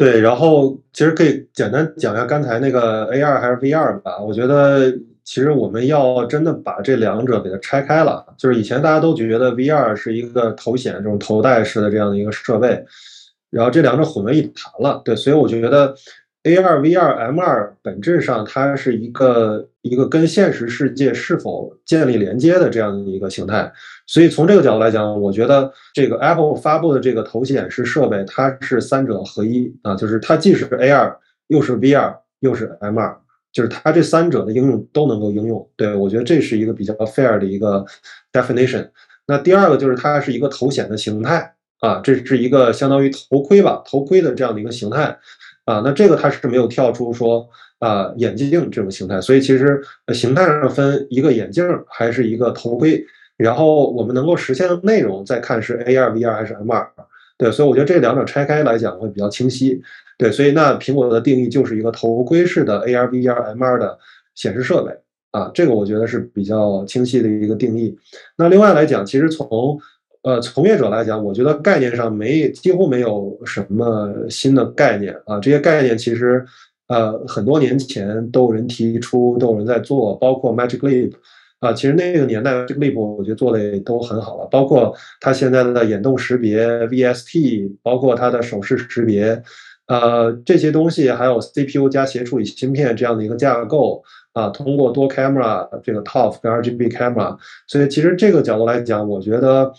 [0.00, 4.18] 对，然后其实可以简单讲一下刚才那个 AR 还是 VR 吧。
[4.18, 4.90] 我觉得
[5.24, 8.24] 其实我们要真的把这两者给它拆开了。
[8.38, 12.82] 就是以前大家都觉得 VR 是一个头显这种头戴式的这样的一个设备，
[13.50, 15.02] 然后这两者混为一谈了。
[15.04, 15.94] 对，所以我就觉得。
[16.42, 23.70] A2、VR、M2 本质上它是一个一个跟现实世界是否建立连接的这样的一个形态，
[24.10, 31.14] 所以从这个角度来讲，我觉得这个 Apple 发布的这个头显示设备，它是三者合一啊，就是它既是 AR
[31.46, 33.16] 又是 VR 又是 M2，
[33.52, 35.64] 就是它这三者的应用都能够应用。
[35.76, 37.86] 对我觉得这是一个比较 fair 的一个
[38.32, 38.88] definition。
[39.26, 45.16] 那第二个就是它是一个头显的形态啊，这是一个相当于头盔吧，头盔的这样的一个形态。
[45.66, 49.80] 啊，那这个它是没有跳出说啊眼镜这种形态，所以其实
[50.12, 53.06] 形态上分一个眼镜还是一个头盔，
[53.42, 56.86] 然后我们能够实现的内容再看是 AR、VR 还是 MR，
[57.38, 59.80] 对，所以我觉得这两者拆开来讲会比较清晰，
[60.18, 63.98] 对，所以那苹果的定义就是一个头盔式的 AR、VR、MR 的
[64.34, 64.92] 显示设备
[65.30, 67.96] 啊，这个我觉得是比较清晰的一个定义。
[68.36, 69.80] 那另外来讲，其实从
[70.22, 75.40] 呃，从业者来讲，我觉得概念上没几乎没有什么新的概念啊。
[75.40, 76.44] 这些概念其实，
[76.88, 81.12] 呃，很多年前都有人提出，都有人在做，包括 Magic Leap
[81.60, 81.72] 啊。
[81.72, 89.42] 其实那个年代 Magic Leap 我觉得做的也都很好了，包括它现在的眼动识别 VST，包括它的手势识别，
[89.86, 99.72] 呃，这些东西还有 CPU 加协处理芯片这样的一个架构啊，通过多 camera 这个 ToF 跟 RGB camera，所以其实这个角度来讲，我觉得。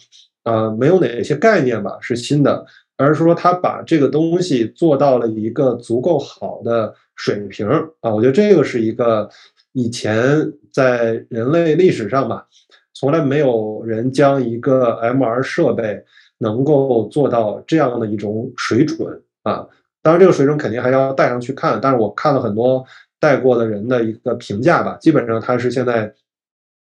[0.44, 2.66] 呃，没有哪些概念吧是新的，
[2.98, 7.68] 而是说他把这个东西做到了一个足够好的水平
[8.00, 8.12] 啊。
[8.12, 9.30] 我觉得这个是一个
[9.74, 12.46] 以前在人类历史上吧，
[12.94, 16.04] 从来没有人将一个 MR 设备
[16.38, 19.68] 能够做到这样的一种水准啊。
[20.02, 22.84] 当然，这个水准肯定还要带上去看，但是我看了很多
[23.20, 26.12] 带过的人的一个评价吧，基本上它是现在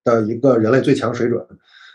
[0.05, 1.45] 的一个人类最强水准。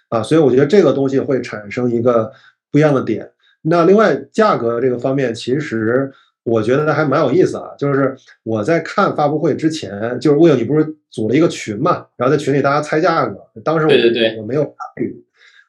[0.09, 2.31] 啊，所以我觉得这个东西会产生一个
[2.69, 3.31] 不一样的点。
[3.61, 6.11] 那另外价格这个方面，其实
[6.43, 7.69] 我觉得还蛮有意思啊。
[7.77, 12.05] 就是我在看发布会之前，就是魏友，你不是组了一个群嘛？
[12.15, 13.37] 然后在群里大家猜价格。
[13.63, 15.25] 当时我对对对，我没有参与，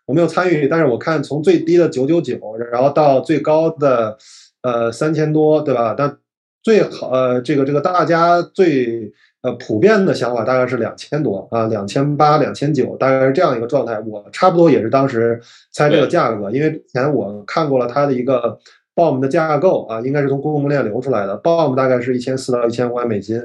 [0.07, 0.69] 我没有参与。
[0.69, 2.39] 但是我看从最低的九九九，
[2.71, 4.17] 然后到最高的
[4.63, 5.95] 呃三千多，对吧？
[5.97, 6.19] 但
[6.63, 9.13] 最好呃这个这个大家最。
[9.43, 13.99] 呃，普遍的想法大概是两千多啊，两千八、两千九，大概是这样一个状态。
[14.07, 15.41] 我差不多也是当时
[15.73, 18.57] 猜这个价格，因为之前我看过了它的一个
[18.95, 23.41] BOM 的架构啊，应该是从供应链流出来的，BOM 大概是一千四到一千五百美金，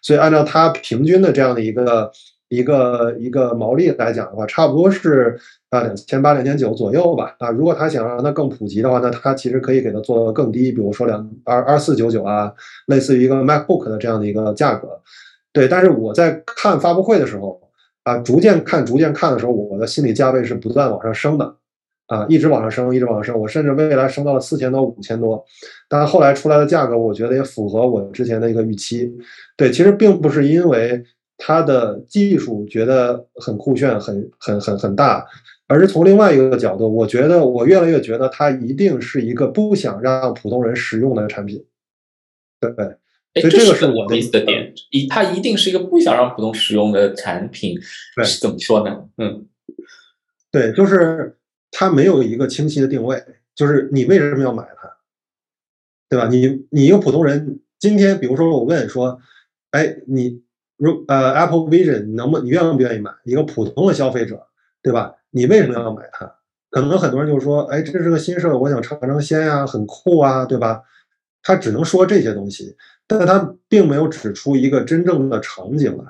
[0.00, 2.10] 所以按照它平均的这样的一个
[2.48, 5.38] 一个一个毛利来讲的话，差不多是
[5.70, 7.34] 啊两千八、两千九左右吧。
[7.38, 12.52] 啊，如果他想让它更普及的话，那他其实可以给它做更低，比如说两二二四九九啊，
[12.86, 15.00] 类似于一个 MacBook 的这样的一个价格。
[15.52, 17.60] 对，但是我在看发布会的时候，
[18.04, 21.54] 啊，逐渐看、逐渐看的时候，我的心理价位是不断往上升的，
[22.12, 25.42] 啊，一直往上升，一直往上升，我甚至未来升到了四千多、五千多，
[25.88, 29.10] 但后来出来的价格，我觉得也符合我之前的一个预期。
[29.56, 31.02] 对，其实并不是因为
[31.38, 35.24] 它的技术觉得很酷炫、很、很、很、很大，
[35.66, 41.64] 而是从另外一个角度，我觉得我越来越觉得它一定是一个不想让普通人使用的产品，
[42.60, 42.96] 对。
[43.40, 47.80] 所以，这个是我的意思的点，一它一定是一个不想让普通使用的产品，
[48.22, 49.04] 是怎么说呢？
[49.16, 49.46] 嗯，
[50.50, 51.34] 对，就是
[51.72, 53.20] 它没有一个清晰的定位，
[53.56, 54.88] 就是你为什么要买它，
[56.08, 56.28] 对吧？
[56.28, 59.18] 你你一个普通人，今天比如说我问说，
[59.72, 60.40] 哎，你
[60.76, 63.10] 如呃 Apple Vision 能不你愿不愿意买？
[63.24, 64.46] 一个普通的消费者，
[64.80, 65.16] 对吧？
[65.30, 66.32] 你为什么要买它？
[66.70, 70.82] 可能很多人就说，哎，这是个新设备，我想尝尝鲜呀，很酷啊，对吧？
[71.42, 72.76] 他只能说这些东西。
[73.08, 76.04] 但他并没有指出一个真正的场景来，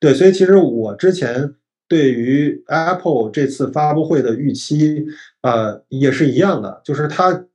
[0.00, 1.54] 对，所以其实我之前
[1.88, 5.06] 对于 Apple 这次发布会的预期，
[5.40, 7.46] 呃，也是一样的，就是它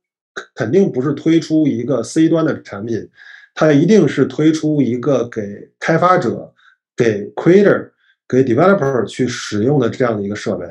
[0.54, 3.08] 肯定不是推出一个 C 端的产品，
[3.54, 6.52] 它一定是推出一个给开发者、
[6.96, 7.90] 给 Creator、
[8.28, 10.66] 给 Developer 去使用的这样的一个设备，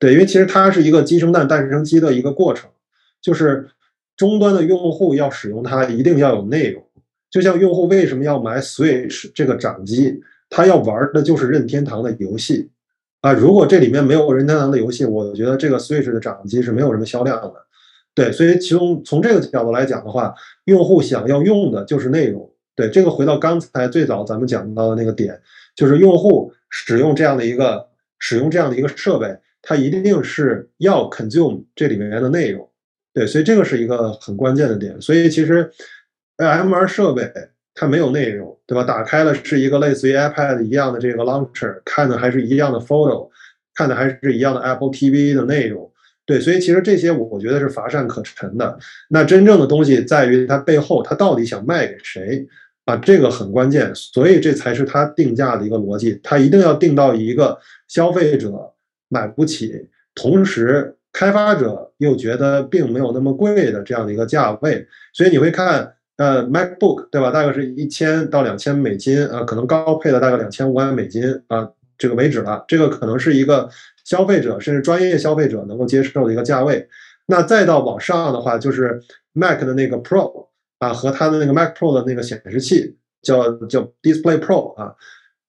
[0.00, 2.68] 对，因为其实它是一个鸡生蛋、蛋生鸡的一个过程，
[3.22, 3.68] 就是
[4.16, 6.84] 终端的用户要使用它，一定要有内容。
[7.30, 12.68] 就像用户为什么要买 Switch 这个掌机，他要玩的就是任天堂的游戏
[13.20, 13.32] 啊！
[13.32, 17.54] 如果这里面没有任天堂的游戏，我觉得这个 Switch 的掌机是没有什么销量的。
[18.14, 22.50] 对，所以其中从这个角度来讲的话，用户想要用的就是内容。
[22.74, 25.38] 对，这个回到刚才最早咱们讲到的那个点，
[25.76, 32.66] 就是用户使用这样的一个使用这样的一个设备，它一定是要 consume 这里面的内容，
[33.12, 34.98] 对，所以这个是一个很关键的点。
[35.00, 35.70] 所以其实
[36.38, 37.30] MR 设备
[37.74, 38.84] 它没有内容，对吧？
[38.84, 43.28] 打开了是一个类似于 iPad 一样的这个 launcher，看的还是一样的 photo，
[43.74, 45.90] 看的还是一样的 Apple TV 的内容，
[46.26, 48.78] 对，所以其实这些我觉得是乏善可陈的。
[49.08, 52.46] 那真正的东西在于它背后，它到底想卖给谁？
[52.86, 58.72] 啊，这个很关键，所以这才是它定价的一个逻辑，它一定要定到一个消费者
[59.08, 64.86] 买不起，同时开发者又觉得并没有那么贵的这样的一个价位。
[65.12, 67.30] 所以你会看，呃，MacBook 对吧？
[67.30, 71.66] 大概是一千到两千美金啊，可能高配的大概两千五百美金啊，
[71.96, 72.62] 这个为止了。
[72.68, 73.66] 这个可能是一个
[74.04, 76.86] 消费者甚至专业消费者能够接受的一个价位。
[77.24, 79.00] 那再到往上的话，就是
[79.32, 80.50] Mac 的那个 Pro。
[80.80, 84.94] 啊，和它的那个 Mac Pro 的那个显示器叫叫 Display Pro 啊，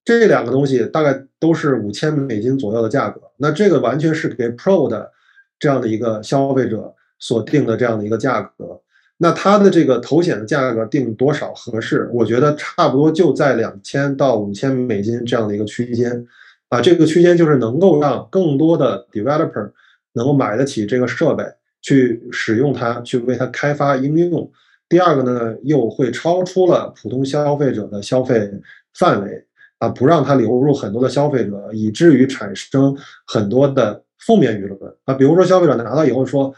[0.04, 3.22] 这两个东西大概都是五千美金左右的价格。
[3.38, 5.10] 那这个完全是给 Pro 的
[5.58, 8.82] 这样的一个消费者所定的这样的一个价格。
[9.24, 12.10] 那它的这个头显的价格定多少合适？
[12.12, 16.26] 我觉得差不多就在两千到五千美金这样的一个区间。
[16.70, 19.72] 啊，这个区间就是能够让更多的 Developer
[20.14, 21.44] 能够买得起这个设备，
[21.84, 24.50] 去使用它，去为它开发应用。
[24.90, 28.50] 第二个呢，又会超出了普通消费者的消费
[28.98, 29.46] 范围
[29.78, 32.98] 啊，不让它流入很多的消费者，以至于产生
[33.28, 35.14] 很多的负面舆论啊。
[35.14, 36.52] 比如说，消费者拿到以后说：“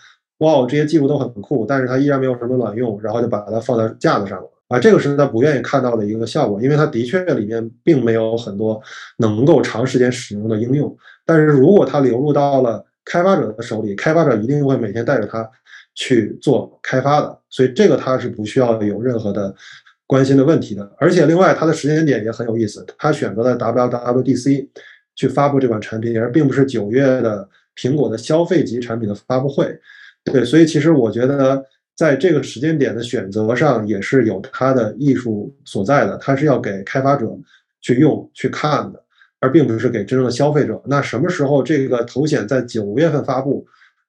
[0.44, 4.80] 哇，这些技术都很酷，但是它依然没有什么卵用。”然后就把它放在架子上了啊。
[4.80, 8.82] 这个是他不愿意看到的一个效果，因为它的确里面并没有很多
[9.18, 10.96] 能够长时间使用的应用。
[11.26, 15.50] 但是如果它流入到了开发者的手里，开发者一定会每天带着它。
[15.96, 19.54] 去做开发的，所以这个它是不需要有任何的
[20.08, 20.92] 关心的问题的。
[20.98, 24.68] 而且另外，它的时间点也很有意思，它选择了 WWDC
[25.16, 29.80] 去发布这款产品，而并不是九月的苹果的消费级产品的发布会。
[30.26, 31.66] 对，所以其实我觉得
[31.96, 37.28] 在这个时间点的选择上也是有它的艺术所在的，它是要给开发者
[37.82, 39.04] 去用去看的，
[39.40, 40.82] 而并不是给真正的消费者。
[40.86, 43.66] 那什么时候这个头显在九月份发布？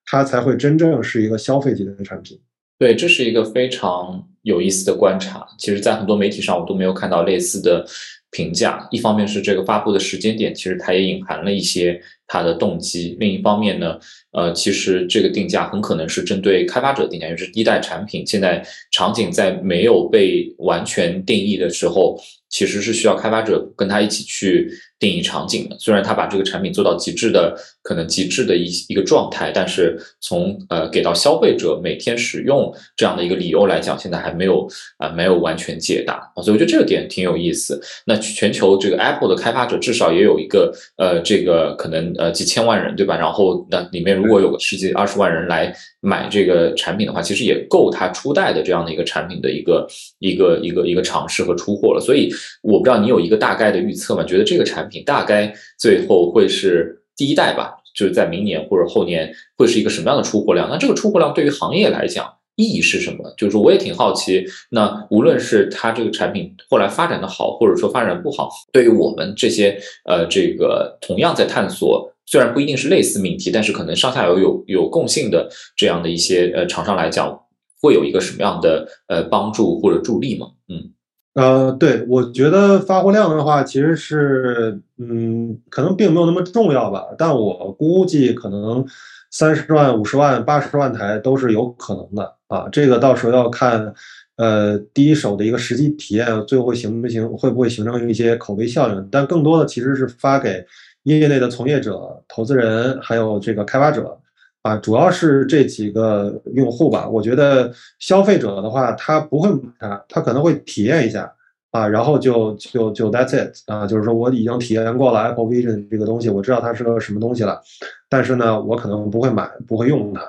[0.07, 2.39] 它才会真正是一个消费级的产品。
[2.79, 5.47] 对，这是一个非常有意思的观察。
[5.59, 7.83] 其实，在很多媒体上，我都没有看到类似的
[8.31, 8.87] 评价。
[8.91, 13.99] 一方面是这个发布的时间点，其实它也隐含了一些它的动机；另一方面呢，
[14.35, 22.19] 呃，其实这个定价很可能是针对开发者定价，因为是一代产品，现在场景在没有被完全定义的时候。
[22.51, 24.71] 其实是需要开发者跟他一起去
[25.01, 25.77] 定义场景的。
[25.81, 34.69] 虽然他把这个产品做到极致的，可能极致的一一个状态，但是从呃给到消费者每天使用这样的一个理由来讲，现在还没有
[34.99, 36.31] 啊没有完全解答。
[36.37, 37.83] 所以我觉得这个点挺有意思。
[38.07, 43.19] 那全球这个 Apple 的开发者至少也有一个呃这个可能呃几千万人对吧？
[43.19, 49.87] 然后那里面如如果有个十几二十万人来买这个产品的话，其实也够它初代的这样的一个产品的一个
[50.19, 52.01] 一个一个一个尝试和出货了。
[52.01, 52.33] 所以。
[52.63, 54.25] 我不知道你有一个大概的预测吗？
[54.25, 60.67] 觉得这个产品大概最后会是第一代吧，就是在明年或者后年会是一个什么样的出货量？
[60.71, 63.35] 那这个出货量对于行业来讲意义是什么？
[63.37, 64.47] 就是我也挺好奇。
[64.71, 77.39] 那无论是它这个产品后来发展的好，或者说发展不好，对于我们这些呃这个同样在探索，虽然不一定是类似命题，但是可能上下游有有共性的这样的一些呃厂商来讲，
[77.81, 80.49] 会有一个什么样的呃帮助或者助力吗？
[80.69, 80.91] 嗯。
[81.35, 87.07] 呃，对，我觉得发货量的话，其实是，嗯，可能并没有那么重要吧。
[87.19, 88.87] 但我估计可能
[89.33, 92.69] 三十万、五十万、八十万台都是有可能的啊。
[92.71, 93.93] 这个到时候要看，
[94.37, 99.09] 呃，第一手的一个实际体验，最后会行不行，会不会形成一些口碑效应。
[99.11, 100.65] 但更多的其实是发给
[101.05, 104.19] 业内的从业者、投资人，还有这个开发者。
[104.63, 107.07] 啊，主要是这几个用户吧。
[107.07, 111.31] 我觉得消费者的话，他不会买它，他可能会体验一下
[111.71, 117.61] 啊，然后就就就 that's it 啊，就是说我已经体验过了 Apple Vision 这个东西，我知道它是个什么东西了。
[118.09, 120.23] 但是呢，我可能不会买，不会用它。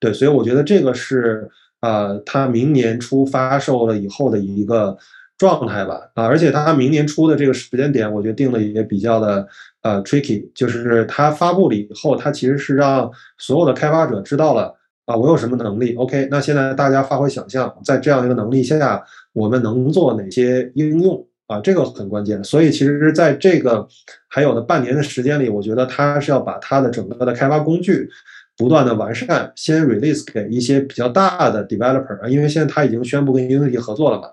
[0.00, 1.48] 对，所以我觉得这个是
[1.78, 4.98] 啊，它明年初发售了以后的一个
[5.38, 6.10] 状态吧。
[6.14, 9.46] 啊，而且它明年初的这个时间点，我觉得定的也比较的。
[9.82, 13.08] 呃，tricky 就是它发布了以后，它其实是让
[13.38, 14.74] 所有的开发者知道了
[15.04, 15.94] 啊，我有什么能力。
[15.94, 21.60] OK，那现在大家发挥想象，在这样一个能力下，我们能做哪些应用啊？
[21.60, 22.42] 这个很关键。
[22.42, 23.86] 所以其实在这个
[24.28, 28.10] 还有的半年的时间里，我觉得它是要把它的整个的开发工具
[28.56, 34.26] 不断的完善，先 release 给一些比较大的 developer，因为现在他已经宣布跟 Unity 合作了嘛。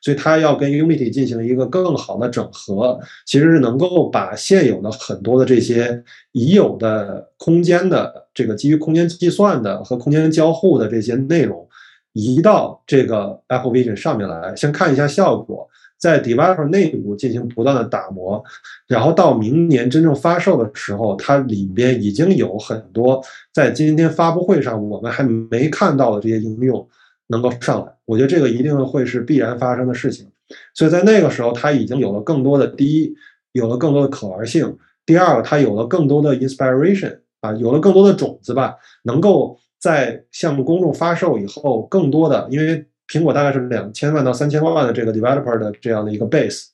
[0.00, 11.68] 所以它要跟 Unity 进行一个更好的整合，其实是能够把现有的很多的这些已有的空间的这个基于空间计算的和空间交互的这些内容
[12.12, 15.68] 移到这个 Apple Vision 上面来，先看一下效果。
[15.98, 18.40] 在 developer 内部进行不断的打磨，
[18.86, 23.20] 然后到明年真正发售的时候，它里边已经有很多
[23.52, 26.88] 在今天发布会上我们还没看到的这些应用
[27.28, 27.92] 能够上来。
[28.04, 30.30] 我觉得这个一定会是必然发生的事情。
[30.74, 33.14] 所以在那个时候，它已经有了更多的第一，
[33.52, 34.68] 有了更多的可玩性；
[35.06, 42.84] 第二个，它有了更多的 inspiration 啊，有了更多的种子吧，能够在项目公众发售以后，更多的因为。
[43.10, 46.66] 苹果大概是两千万到三千万的这个 developer 的这样的一个 base，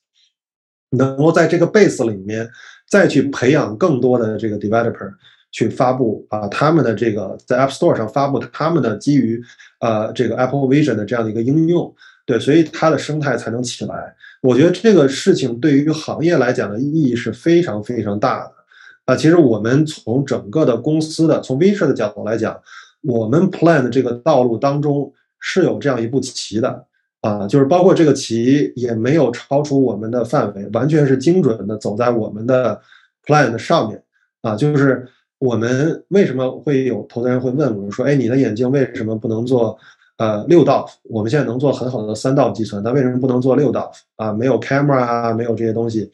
[0.89, 2.45] 能够在这个 base 里面
[2.89, 5.09] 再去培养更多的这个 developer
[5.55, 9.41] 去发布啊他们的这个在 App Store 上发布他们的基于
[9.79, 11.93] 呃这个 Apple Vision 的这样的一个应用，
[12.25, 14.13] 对，所以它的生态才能起来。
[14.41, 18.51] 我觉得这个事情对于行业来讲的意义是非常非常大的
[19.05, 19.15] 啊。
[19.15, 22.59] 其实我们从整个的公司的从 Vision 的角度来讲，
[23.01, 25.13] 我们 plan 的这个道路当中。
[25.47, 26.87] 是有这样一步棋的
[27.21, 32.81] 啊，就是包括这个棋也没有超出我们的范围，完全是精准的走在我们的
[33.27, 34.01] plan 的上面
[34.41, 34.55] 啊。
[34.55, 35.07] 就是
[35.45, 39.77] 我们为什么会有投资人会问我们说，哎，你的眼镜为什么不能做
[40.17, 40.89] 呃六道？
[41.03, 44.33] 我们现在能做很好的三道计算，但为什么不能做六道啊？
[44.33, 46.11] 没有 camera 啊，没有这些东西，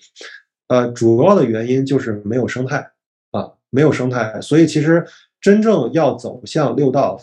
[0.68, 2.86] 呃，主要的原因就是没有生态
[3.32, 4.40] 啊，没有生态。
[4.42, 5.06] 所以其实
[5.40, 7.20] 真正要走向六道。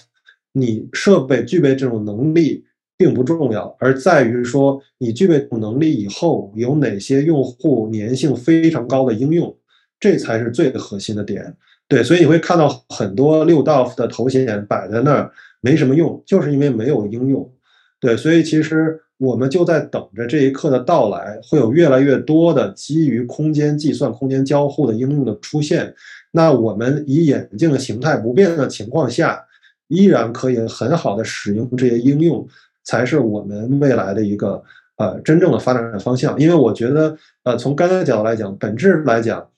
[0.52, 2.64] 你设备具备这种能力
[2.96, 9.54] 并不重要，而在于说你具备能力以后有哪些用户粘性非常高的应用，
[10.00, 11.54] 这才是最核心的点。
[11.88, 15.30] 对，所以你会看到很多六道的头衔摆在那儿
[15.60, 17.50] 没什么用，就是因为没有应用。
[17.98, 25.94] 对，所以其实我们就在等着这一刻的到来，会有越来越多的基于空间计算、空间交互的应用的出现。
[26.32, 29.44] 那我们以眼镜的形态不变的情况下。
[29.90, 32.46] 依然可以很好的使用这些应用，
[32.84, 34.62] 才是我们未来的一个
[34.98, 36.38] 呃真正的发展方向。
[36.38, 39.48] 因为我觉得，呃，从刚才角度来讲，本质来讲，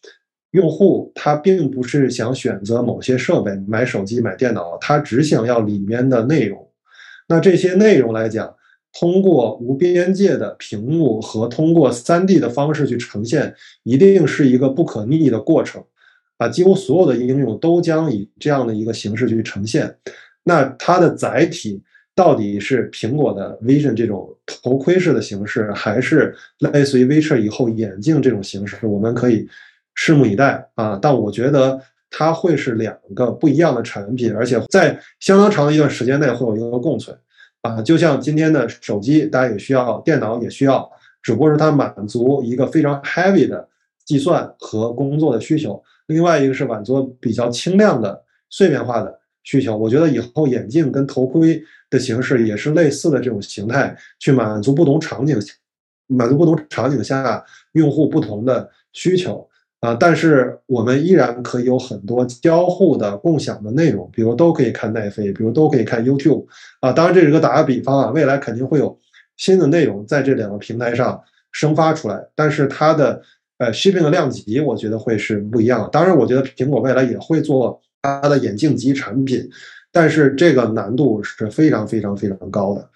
[0.53, 6.69] 用户他并不是想选择某些设备买手机、买电脑，他只想要里面的内容。
[7.29, 8.55] 那这些内容来讲，
[8.93, 15.85] 通过无边界的屏幕和通过 3D 的方式去呈现，一定是一个不可逆的过程。
[16.39, 19.95] 啊，几乎所有的应用都将以这样的一个形式去呈现。
[20.43, 21.83] 那它的载体
[22.15, 28.85] 到底是苹果的 Vision 这种头盔式的形式，还是类似于 Vision 以后眼镜这种形式？
[28.87, 29.47] 我们可以
[30.01, 30.99] 拭目以待啊！
[31.01, 31.79] 但我觉得
[32.09, 37.15] 它会是两个不一样的产品，而且在相当长的一段时间内会有一个共存
[37.61, 37.83] 啊。
[37.83, 40.91] 就像今天的手机，大家也需要，电脑也需要，
[41.23, 43.69] 只不过是它满足一个非常 heavy 的
[44.07, 45.83] 计算和工作的需求。
[46.07, 55.39] 另外一个是满足比较轻量的碎片化的需求，我觉得以后眼镜跟头盔的形式也是类似的这种形态，去满足不同场景，
[56.07, 59.47] 满足不同场景下用户不同的需求
[59.81, 59.97] 啊。
[59.99, 66.47] 但是我们依然可以有很多交互的共享的内容，比如都可以看奈飞，比如都可以看 YouTube
[66.81, 66.93] 啊。
[66.93, 68.99] 当然这是个打个比方啊，未来肯定会有
[69.37, 71.21] 新的内容在这两个平台上
[71.53, 73.23] 生发出来，但是它的。
[73.61, 75.89] 呃，shipping 的量级，我觉得会是不一样的。
[75.91, 79.47] 当然，我觉得苹果未来也会做它的眼镜级产品，
[79.93, 82.89] 但是这个难度是非常非常非常高的。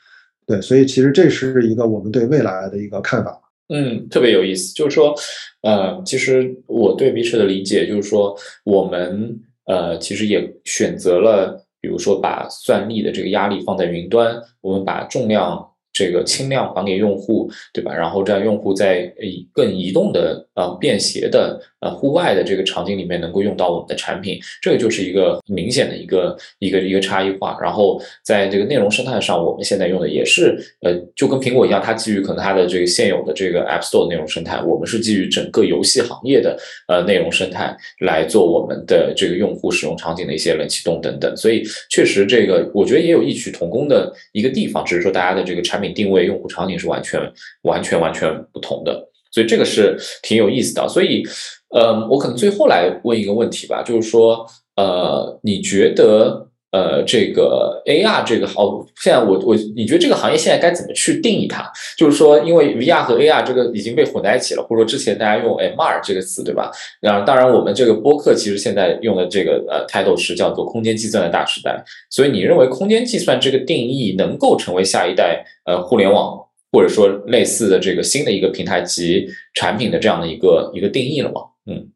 [0.47, 3.39] 对，所以其实这是一个我们对未来的一个看法。
[3.69, 5.15] 嗯，特别有意思，就是说，
[5.63, 15.74] 呃，其实我对 V 社的理解就是说，我们呃其实也选择了，比如说把算力的这个压力放在云端，我们把重量。
[15.95, 17.95] 这个轻量还给用户，对吧？
[17.95, 19.11] 然后这样用户在
[19.53, 27.57] 更移动的、呃便携的、呃户外的这个场景里面能够用到我们的产品，这个就是一个明显的一个一个一个差异化。
[27.63, 41.37] 然后在这个内容生态上，我们现在用的也是呃，就跟苹果一样，它基于可能它的这个现有的这个 App Store 内容生态，我们是基于整个游戏行业的呃内容生态来做我们的这个用户使用场景的一些冷启动等等。
[41.37, 45.84] 所以确实这个我觉得也有异曲同工的一个地方，只是说大家的这个产品。
[45.93, 47.21] 定位用户场景是完全、
[47.63, 50.89] 完全、完全不同的，所以这个是挺有意思的。
[50.89, 51.23] 所以，
[51.71, 56.49] 呃，我可能最后来问一个问题吧，就是说，呃，你觉得？
[56.75, 61.71] 呃，这个 AR 这个好，现在我我你觉得这个行业现在该怎么去定义它？
[61.97, 66.73] 就是说，因为 VR 和 AR 这个已经被混在一起了，或者说之前大家用 MR 这个词，对吧？
[67.01, 71.81] 然后当然我们这个播客其实现在用的这个呃 title 是叫做空间计算的大时代。
[72.11, 76.37] 所以你认为空间计算这个定义能够成为下一代呃互联网
[76.73, 81.41] 或者说类似的这个新的一个平台及产品的这样的一个一个定义了吗？
[81.71, 81.94] 嗯。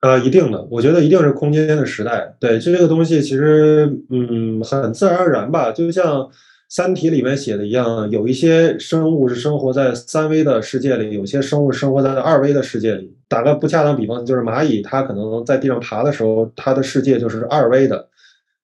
[0.00, 2.34] 呃，一定的，我觉得一定是空间的时代。
[2.40, 5.70] 对，就这个东西其实，嗯，很自然而然吧。
[5.72, 6.22] 就像
[6.70, 13.14] 《三体》里面写的一样，有一些生物是生活在三维的世界里，有些生物生活在二维的世界里。
[13.28, 18.08] 打个不恰当比方，就是蚂蚁，它可能在地上爬的时候，它的世界就是二维的。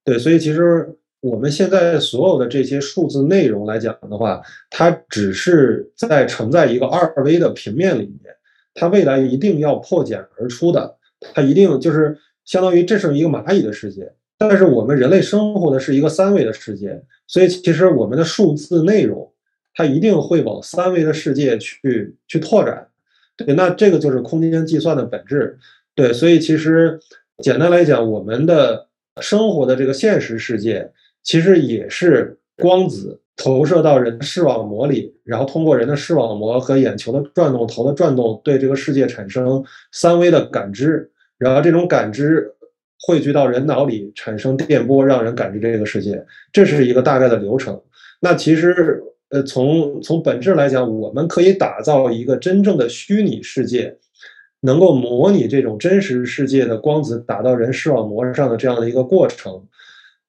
[0.04, 0.88] 对，所以其实
[1.20, 8.34] 我们现在所有的这些数字内容来讲的话，它只是在承载一个二维的平面里面，
[8.72, 10.94] 它未来一定要破茧而出的。
[11.34, 19.32] 它一定就是相当于这是一个蚂蚁的世界，但是我们人类生活的是一个三维的世界，所以其实我们的数字内容，
[19.74, 22.86] 它一定会往三维的世界去去拓展。
[23.36, 25.58] 对，那这个就是空间计算的本质。
[25.94, 26.98] 对，所以其实
[27.42, 28.86] 简单来讲，我们的
[29.20, 30.90] 生活的这个现实世界，
[31.22, 39.62] 其实也是光子投射到人视网膜里，然后通过人的视网膜和眼球的转动、头的转动，对这个世界产生
[39.92, 41.10] 三维的感知。
[41.38, 42.52] 然后这种感知
[43.06, 47.80] 汇聚到人脑里，产生电波，让人感知这个世界，这是一个大概的流程。
[48.20, 53.98] 那其实，呃，从从本质来讲，我们可以打造一个真正的虚拟世界，
[54.60, 59.62] 能够模拟这种真实世界的光子打到人视网膜上的这样的一个过程，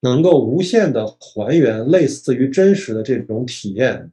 [0.01, 4.12] 能够无限的还原类似于真实的这种体验。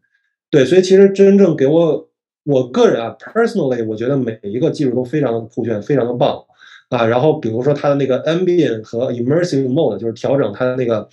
[0.49, 2.09] 对，所以其实真正给我
[2.45, 6.41] 我个人啊，personally，我觉得每一个技术都非常的酷炫，非常的棒。
[6.91, 11.09] 啊，然后比如说它的那个 ambient 和 immersive mode，就是调整它的那个、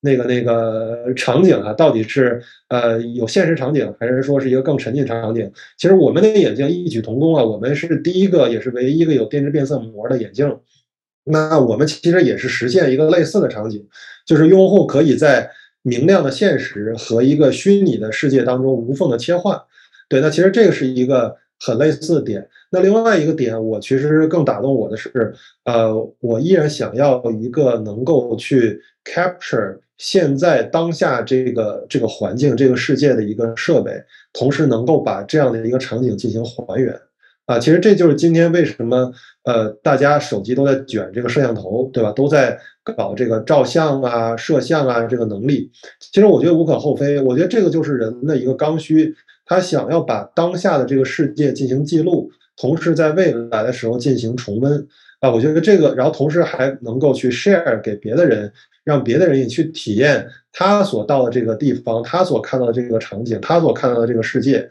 [0.00, 5.50] 那个、那个场景啊，到底是呃有现实场景，还是说是一个更沉浸场景？
[5.76, 10.56] 其实我们的眼镜异曲同工啊，我们是第一个也是唯一一个有电致变色膜的眼镜。
[11.24, 13.84] 那我们其实也是实现一个类似的场景，
[14.26, 15.50] 就是用户可以在
[15.82, 19.60] 明亮的现实和一个虚拟的世界当中无缝的切换。
[20.08, 21.36] 对，那其实这个是一个。
[21.60, 33.92] 很类似的点，那另外一个点，我其实更打动我的是，呃，我依然想要一个能够去 capture 现在当下这个这个环境、这个世界的一个设备，
[34.32, 36.94] 同时能够把这样的一个场景进行还原。
[37.46, 39.10] 啊，其实这就是今天为什么，
[39.44, 42.12] 呃，大家手机都在卷这个摄像头，对吧？
[42.12, 45.70] 都在搞这个照相啊、摄像啊这个能力。
[46.12, 49.14] 其实我觉得无可厚非，我觉得这个就是人的一个刚需。
[49.46, 54.86] 他想要把当下的这个世界进行记录，同时在未来的时候进行重温
[55.20, 58.52] 啊，我觉得这个，然后同时还能够去 share 给别的人，
[58.84, 64.68] 让别的人也去体验他所到的这个地方，他所看到的这个场景，他所看到的这个世界。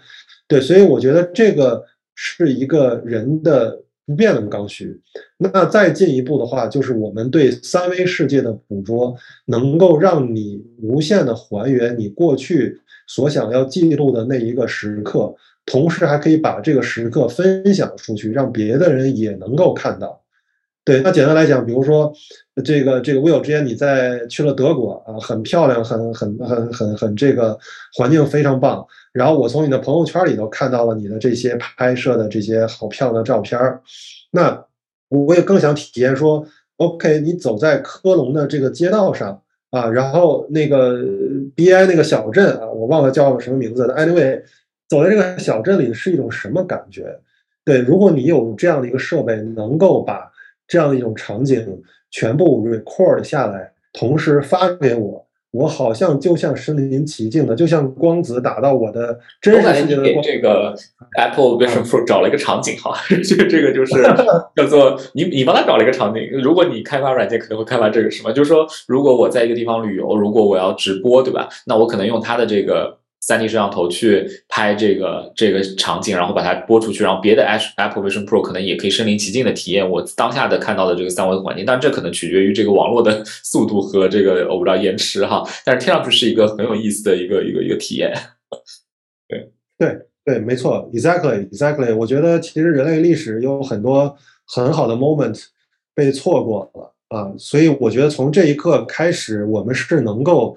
[0.47, 1.83] 对，所以我觉得这个
[2.15, 4.99] 是一个人的不变的刚需。
[5.37, 9.15] 那再进一步的话，就是我们对三维世界的捕捉，
[9.45, 12.79] 能够让你无限的还原你过去。
[13.09, 15.33] 所想要记录的那一个时刻，
[15.67, 20.19] 同时还可以把这个时刻分享出去，让别的人也能够看到。
[20.85, 22.11] 对，那简单来讲，比如说
[22.63, 27.59] 这个这个 Will 之前你在去了德国啊，很漂亮，很很很很很这个
[27.93, 28.87] 环境非常棒。
[29.11, 33.81] 然后我从你的朋友圈里头看到了你的这些拍摄的这些好漂亮的照片儿。
[34.31, 34.65] 那
[35.09, 36.47] 我也更想体验说
[36.77, 39.41] ，OK，你走在科隆的这个街道上。
[39.69, 40.97] 啊，然后那个
[41.53, 43.93] B I 那个小镇啊，我忘了叫什么名字了。
[43.97, 44.41] Anyway，
[44.89, 47.19] 走在这个小镇里是一种什么感觉？
[47.65, 50.31] 对，如果你有这样的一个设备，能够把
[50.67, 55.27] 这样的一种场景全部 record 下来，同时发给我。
[55.51, 60.21] 我好像就像身临其境的，就像光子打到我的真实世界的光。
[60.21, 60.73] 这个
[61.17, 64.01] Apple Vision Pro 找了一个场景哈， 这这个就是
[64.55, 66.21] 叫做你你帮他找了一个场景。
[66.43, 68.31] 如果你开发软件，可能会开发这个什么？
[68.31, 71.49] 就是说，如果我在一个地方旅游，如果我要直播，对吧？
[71.65, 72.97] 那我可能用它的这个。
[73.19, 88.13] 三 D 摄像头去拍这个这个场景，然后把它播出去，然后别的 Apple Vision Pro 可能也可以身临其境的体验我当下的看到的这个三维环境，但这可能取决于这个网络的 速度和这个我不知道延迟哈，但是听上去是一个很有意思的一个一个一个体验。
[89.27, 94.15] 对对对，没错，Exactly Exactly，我觉得其实人类历史有很多
[94.45, 95.43] 很好的 moment
[95.93, 100.55] 被错过了啊，所以我觉得从这一刻开始，我们是能够。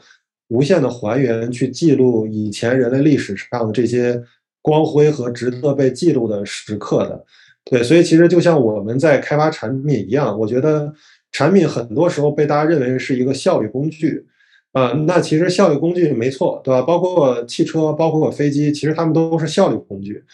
[0.50, 4.20] 无限的还原去记录以前人类历史上的这些
[4.60, 7.24] 光辉和值得被记录的时刻的，
[7.64, 10.92] 对，所以其实就像我们在开发产品一样，我觉得
[11.32, 14.26] 产品很多时候被大家认为是一个效率工具，
[14.72, 16.82] 啊，那其实效率工具没错，对吧？
[16.82, 20.24] 包括汽车，包括飞机，其实它们都是效率工具，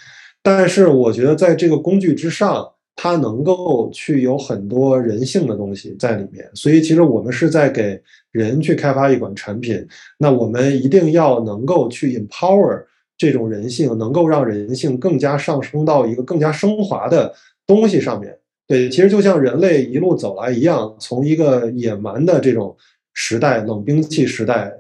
[0.43, 2.67] 但是我觉得在这个工具之上，
[2.97, 6.51] 它能够去有很多人性的东西在里面。
[6.55, 9.87] 所以其实我们是在给人去开发一款产品，
[10.19, 12.83] 那我们一定要能够去 empower
[13.19, 17.33] 这种人性，能够让人性更加上升到一个更加升华的
[17.67, 18.37] 东西上面。
[18.67, 22.77] 对，其实就像人类一路走来一样，从一个野蛮的这种
[23.15, 24.73] 时代、冷兵器时代、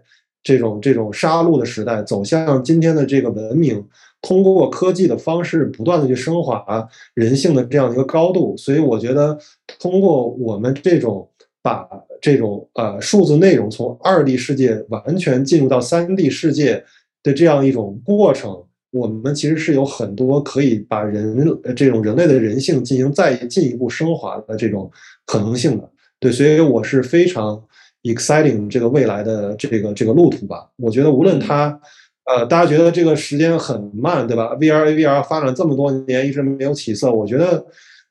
[0.42, 3.84] 这种这种杀戮的时代，走向今天的这个文明，
[4.26, 8.56] 通过科技的方式不断的去升华人性的这样一个高度。
[8.56, 9.38] 所以我觉得，
[9.78, 11.28] 通过我们这种
[11.62, 11.88] 把
[12.20, 16.82] 这种呃数字内容从二 D 世界完全进入到三 D 世界
[17.22, 18.64] 的这样一种过程。
[18.90, 21.46] 我们其实是有很多可以把人
[21.76, 24.90] 这种人类的人性进行再进一步升华的这种
[25.26, 27.62] 可能性的，对，所以我是非常
[28.04, 30.70] exciting 这个未来的这个这个路途吧。
[30.76, 31.78] 我觉得无论它，
[32.26, 37.64] 呃，大家觉得这个时间很慢，对吧？VR AVR 发展这么多年一直没有起色，我觉得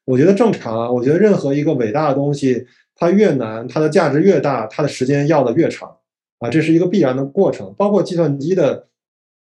[0.05, 0.89] 我觉得正常啊。
[0.89, 5.95] 我觉得任何一个伟大的东西，它越难，它的价值越大，它的时间要的越长
[6.39, 7.73] 啊，这是一个必然的过程。
[7.77, 8.87] 包括计算机的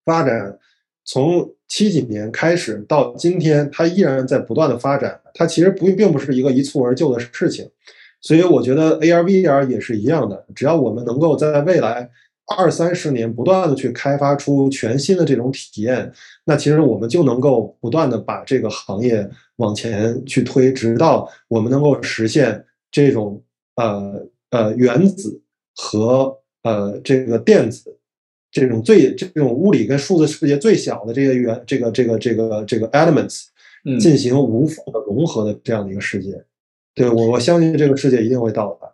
[0.04, 0.58] 发展。
[1.02, 5.18] 从七几年开始到今天，它依然在不断的发展。
[5.34, 7.68] 它其实不并不是一个一蹴而就的事情，
[8.20, 10.44] 所以我觉得 AR、VR 也是一样的。
[10.54, 12.08] 只要我们能够在未来
[12.56, 16.12] 二三十年不断的去开发出全新的这种体验，
[16.44, 23.42] 那其实我们就能够不断的把这个行业往前去推，直到我们能够实现这种
[23.76, 25.40] 呃呃原子
[25.76, 27.96] 和呃这个电子。
[28.52, 33.44] 这种最这种物理跟数字世界最小的这些元这个这个这个这个 elements
[34.00, 36.44] 进行无缝的融合的这样的一个世界，
[36.92, 38.88] 对我我相信这个世界一定会到来。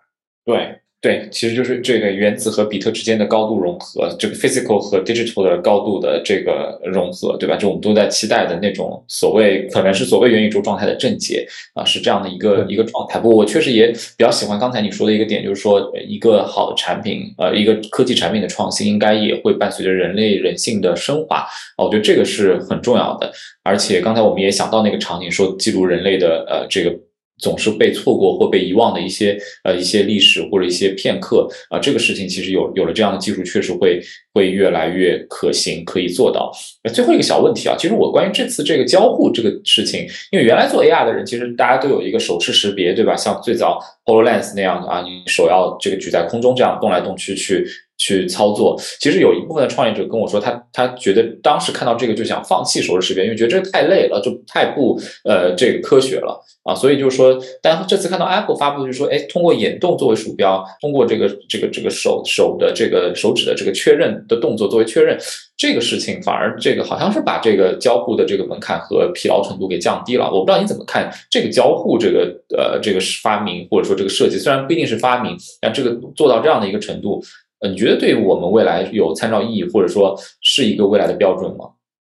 [0.44, 0.80] 对。
[1.06, 7.54] 对，其实就是这个原子和比特之间的高度融合，这个 physical 和 digital 的高度的这个融合，对吧？
[7.54, 13.20] 就我们都在期待的那种所谓可能是所谓元宇宙状态的正解啊，是这样的一个一个状态。
[13.20, 21.36] 不过我确实也比较喜欢刚才你说的一个点，就是说一个好的产品，呃，一个科技产品的创新，应该也会伴随着人类人性的升华
[21.76, 21.84] 啊。
[21.84, 23.30] 我觉得这个是很重要的。
[23.62, 26.92] 而且刚才我们也想到那个场景，说记录人类的呃这个。
[27.38, 34.00] 总是被错过或被遗忘的一些呃一些历史或者一些片刻啊，这个事情其实有有了这样的技术，确实会
[34.32, 36.50] 会越来越可行，可以做到。
[36.92, 43.14] 最后一个小问题啊，其实我关于这次这个交互这个事情，因为原来做 AR 的人，其实大家都有一个手势识别，对吧？
[43.14, 47.66] 像最早 Hololens 那样啊，你手要这个举在空中这样动来动去去。
[48.06, 56.72] 去操作，其实有一部分的创业者跟我说，他他觉得当时看到这个就想放弃手势识别，因为觉得这个太累了，就太不呃这个科学了啊。
[56.72, 65.18] 所以就是说，但这次看到 Apple 发布就是说，哎，通过眼动作为鼠标，通过这个这个这个手手的这个手指的这个确认的动作作为确认，
[65.56, 70.30] 这个事情反而这个好像是把这个交互的这个门槛和疲劳程度给降低了。
[70.30, 77.20] 我不知道你怎么看这个交互这个呃这个发明或者说这个设计，虽然不一定是发明，但这个做到这样的一个程度。
[77.60, 81.70] 呃，你觉得对我们未来有参照意义，或者说是一个未来的标准吗？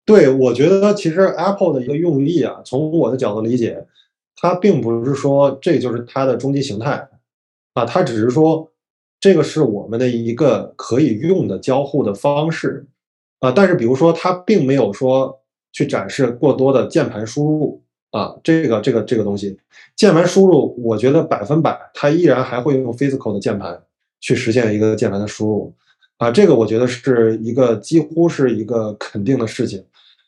[0.04, 3.86] 对，我觉得其实 Apple 的一个用意啊，从我的角度理解，
[4.36, 7.08] 它并不是说这就是它的终极形态
[7.74, 8.70] 啊，它只是说
[9.20, 12.86] 这个是我们的一个可以用的交互的方式
[13.38, 13.52] 啊。
[13.52, 15.40] 但是比如说，它并没有说
[15.72, 19.58] 去展示过多的键盘输入啊，这个这个这个东西，
[19.94, 23.80] 键盘输入，我觉得百分百它依然还会用 physical 的键盘。
[24.20, 25.74] 去实现一个键盘的输入，
[26.18, 29.82] 啊，这个我觉得是一个几乎是一个肯定的事情，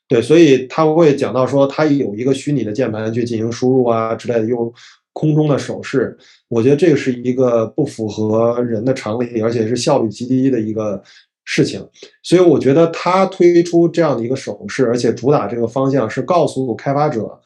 [0.09, 4.73] 对，所以他会讲到说他有一个虚拟的键盘去进行输入啊之类的，用
[5.13, 6.17] 空中的手势，
[6.49, 11.03] 我觉得这个是一个不符合人的常理，而且是效率极低的一个
[11.45, 11.87] 事情，
[12.23, 17.39] 所以我觉得他推出这样的一个手势，而且主打这个方向是告诉开发者，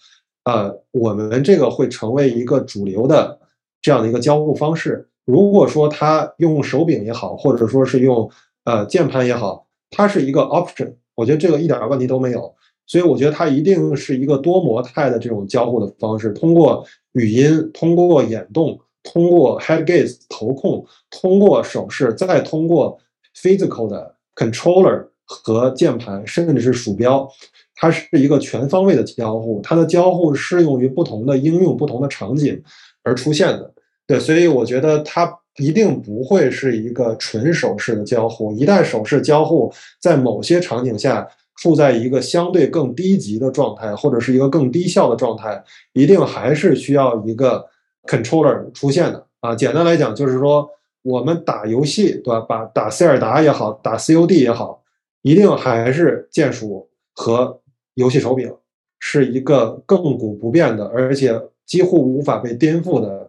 [0.44, 3.40] 呃，我们这个会成为一个主流的
[3.82, 5.08] 这样的一个交互方式。
[5.26, 8.30] 如果说他用手柄也好，或者说是用
[8.64, 12.54] 呃键盘也好，它是一个 option，我觉得这个一点问题都没有。
[12.86, 22.96] 所以我觉得它一定是一个多模态的这种交互的方式，通过语音，通过眼动，通过 head gaze 头控，通过手势，再通过
[23.34, 27.28] physical 的 controller 和键盘，甚至是鼠标，
[27.74, 29.60] 它是一个全方位的交互。
[29.62, 32.62] 它的交互适用于不同的应用、不同的场景
[33.02, 33.74] 而出现的。
[34.06, 38.52] 对，所以我觉得它一定不会是一个纯手势的交互。
[38.52, 45.60] 一旦手势交互在某些场景下处在一个相对更低级的状态，或者是一个更低效的状态，
[45.92, 47.66] 一定还是需要一个
[48.06, 49.56] controller 出现的啊。
[49.56, 50.68] 简单来讲，就是说
[51.02, 52.40] 我们打游戏，对吧？
[52.42, 54.84] 把打塞尔达也好，打 COD 也好，
[55.22, 57.60] 一定还是键鼠和
[57.94, 58.54] 游戏手柄
[59.00, 61.42] 是一个亘古不变的，而且。
[61.66, 63.25] 几乎无法被颠覆的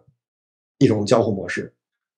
[0.78, 1.72] 一种交互模式。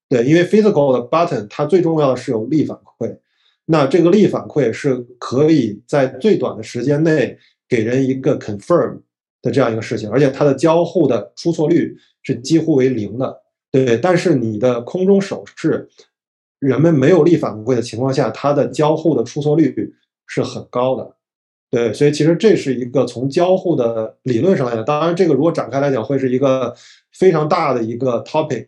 [0.09, 3.19] 对，因为 physical 的 button 它最重要的是有力反馈，
[3.67, 7.39] 那这个力反馈是可以在最短的时间内
[7.69, 9.01] 给人一个 confirm
[9.41, 13.41] 的这样一个事情，而且它的交互的出错率是几乎为零的。
[13.71, 15.89] 对，但是你的空中手势，
[16.59, 19.95] 人们没有力反馈的情况下，它的交互的出错率
[20.27, 21.17] 是很高的。
[21.71, 26.75] 对，所以其实这是一个从交互的理论上来讲，当然这个如果展开来讲，会是一个
[27.13, 28.67] 非常大的一个 topic。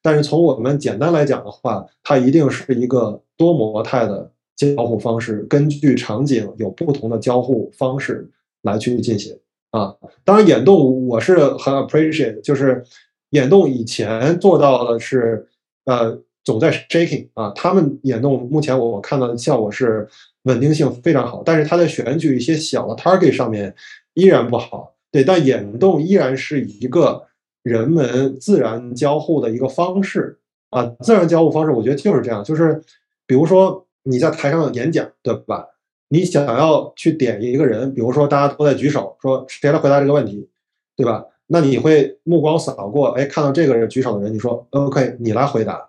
[0.00, 8.30] 但是从我们简单来讲的话，它一定是一个多模态的交互方式，根据场景有不同的交互方式
[8.62, 9.36] 来去进行
[9.72, 9.96] 啊。
[10.24, 12.84] 当然，眼动我是很 appreciate，就是
[13.30, 15.48] 眼动以前做到的是
[15.86, 20.08] 呃总在 shaking 啊，他们眼动目前我看到的效果是。
[20.44, 23.74] 稳定性非常好，但是它在选取一些小的 target 上面
[24.14, 24.94] 依然不好。
[25.10, 27.26] 对，但眼动依然是一个
[27.62, 30.38] 人们自然交互的一个方式
[30.70, 30.84] 啊。
[31.00, 32.82] 自然交互方式，我觉得就是这样，就是
[33.26, 35.66] 比如说你在台上演讲，对吧？
[36.08, 40.48] 你想要去点一个人，比如说大家都在举手，说谁来回答这个问题，
[40.96, 41.24] 对吧？
[41.46, 45.88] 那你会目光扫过，哎，看到这个人举手的人，你说 OK，你来回答，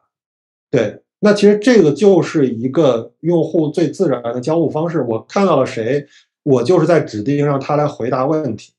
[0.70, 1.02] 对。
[1.20, 5.02] 那其实这个就是一个用户最自然的交互方式。
[5.02, 6.06] 我看到了谁，
[6.44, 8.74] 我就是在指定让他来回答问题。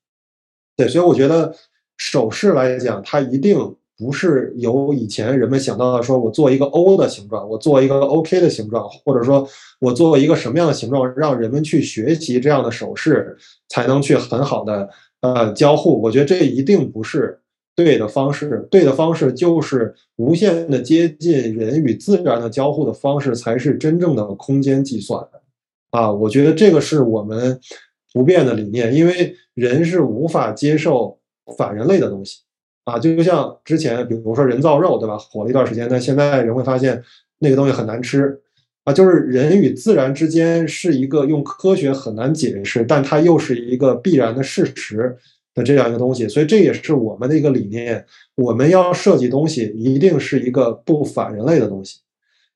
[0.76, 1.54] 对，所以我觉得
[1.96, 9.48] 手势来讲，它一定不是由以前人们想到的，说我做一个 O 的形状，我做一个 OK 的形状，或者说
[9.80, 13.36] 我做一个什么样的形状，让人们去学习这样的手势，
[13.68, 14.88] 才能去很好的
[15.22, 16.00] 呃交互。
[16.02, 17.40] 我觉得这一定不是。
[17.76, 25.22] 对的方式，对的方式就是无限的接近人与自然的交互的方式，才是真正的空间计算
[25.90, 26.10] 啊！
[26.10, 27.60] 我觉得这个是我们
[28.14, 31.18] 不变的理念，因为人是无法接受
[31.58, 32.38] 反人类的东西
[32.84, 32.98] 啊！
[32.98, 35.18] 就像之前，比如说人造肉，对吧？
[35.18, 37.02] 火了一段时间，但现在人会发现
[37.40, 38.40] 那个东西很难吃
[38.84, 38.92] 啊！
[38.92, 45.14] 就是人与自然之间是一个用科学很难解释，但它又是一个必然的事实。
[45.56, 48.04] 的这样一个东西，所以这也是我们的一个理念。
[48.36, 52.00] 我们要设计东西，一定是一个不反人类的东西。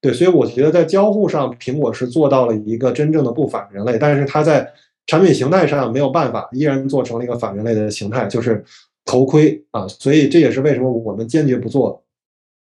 [0.03, 4.71] 对，所以我觉得在交互上，苹果是做到了一个真正的不反人类，但是它在
[5.07, 8.63] 产品形态上没有办法，依然做成了一个反人类的形态，就是
[9.07, 9.89] 头盔啊。
[9.89, 12.05] 所以这也是为什么我们坚决不做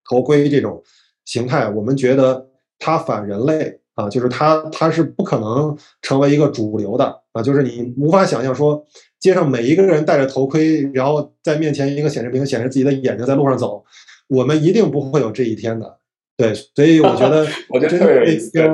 [0.09, 0.81] 头盔这种
[1.25, 1.69] 形态。
[1.69, 2.47] 我们觉得
[2.79, 8.85] 它反人类啊，就是它它是不可能成为一个主流的啊，就是你无法想象说。
[9.21, 13.85] 街上每一个人戴着头盔，然后在面前一个显示屏显示自己的眼睛，在路上走，
[14.27, 15.99] 我们一定不会有这一天的。
[16.35, 18.67] 对，所以我觉得， 我觉得那一天，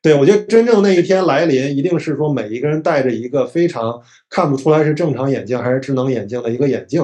[0.00, 4.00] 对 我觉得真正那一天来临，一定是说每一个人戴着一个非常
[4.30, 7.02] 看不出来是正常眼镜还是智能眼镜的一个眼镜，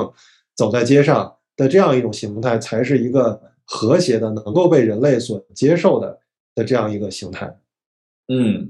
[0.57, 6.19] 走在街上的这样一种形态，才是一个和谐的、能够被人类所接受的
[6.55, 7.55] 的这样一个形态。
[8.29, 8.69] 嗯，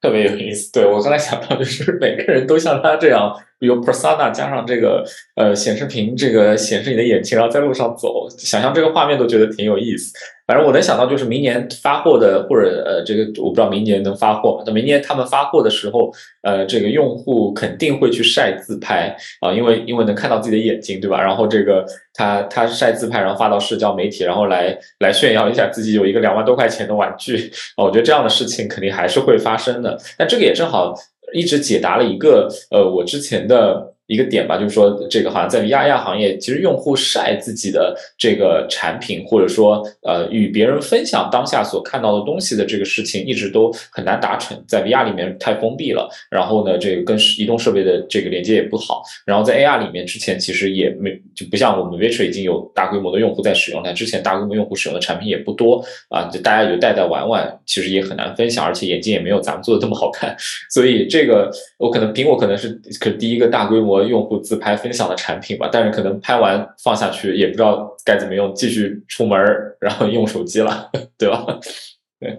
[0.00, 0.72] 特别有意思。
[0.72, 5.04] 对我刚才想到，就是每个人都像他这样，比如 persona 加上这个
[5.36, 10.12] 呃显示屏，这个显示你的眼睛，然后在路上走，想象这个画面都觉得挺有意思。
[10.46, 14.62] 反正我能想到，就是明年发货的，或者呃，这个我不知道明年能发货吗？
[14.64, 21.20] 那明年他们发货的时候，呃，这个用户肯定会去晒自拍啊，因为因为能看到自己的眼睛，对吧？
[21.20, 21.84] 然后这个
[22.14, 29.98] 他他晒自拍，然后发到社交媒体，然后来来炫耀一下自己有一个两万多块钱的玩具 啊，我觉得这样的事情肯定还是会发生的。
[30.16, 30.94] 但这个也正好
[31.32, 33.95] 一直解答了一个呃，我之前的。
[34.06, 46.08] 一个点吧，就是说这个好像在 VR 行业，其实用户晒自己的这个产品，或者说呃与别人分享当下所看到的东西的这个事情，一直都很难达成，在 VR 里面太封闭了。
[46.30, 49.02] 然后呢，这个跟移动设备的这个连接也不好。
[49.24, 60.36] 然后在 AR 里面，之前其实也没就不像我们 v i t r 已经有大规模的用户在使用，但之前大规模用户使用的产品也不多啊，就大家就带带玩玩，其实也很难分享，而且眼镜也没有咱们做的这么好看。
[60.70, 62.68] 所以这个我可能苹果可能是
[63.00, 63.95] 可第一个大规模。
[63.96, 69.38] 和用户自拍分享的产品吧，但是可能拍完放下去也不知道该怎么用，继续出门
[69.80, 71.44] 然后用手机了， 对吧？
[72.20, 72.38] 对，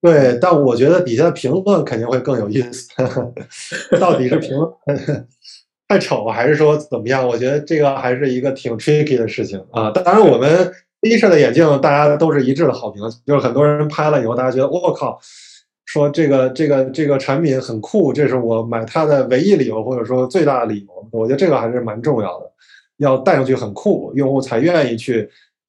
[0.00, 2.88] 对，但我觉得底下的评论肯定会更有意思，
[3.98, 4.70] 到底是评论
[5.88, 7.26] 太丑还是说怎么样？
[7.26, 9.90] 我觉得这个还是一个挺 tricky 的事情啊。
[9.90, 15.18] 当然，我们第一设的眼镜大家都是一致的好评，就是很多人拍了以后，大家觉得我靠。
[15.88, 21.08] 说这个这个这个产品很酷，这是我买它的唯一理由，或者说最大的理由。
[21.10, 22.52] 我觉得这个还是蛮重要的，
[22.98, 25.26] 要带上去很酷，用户才愿意去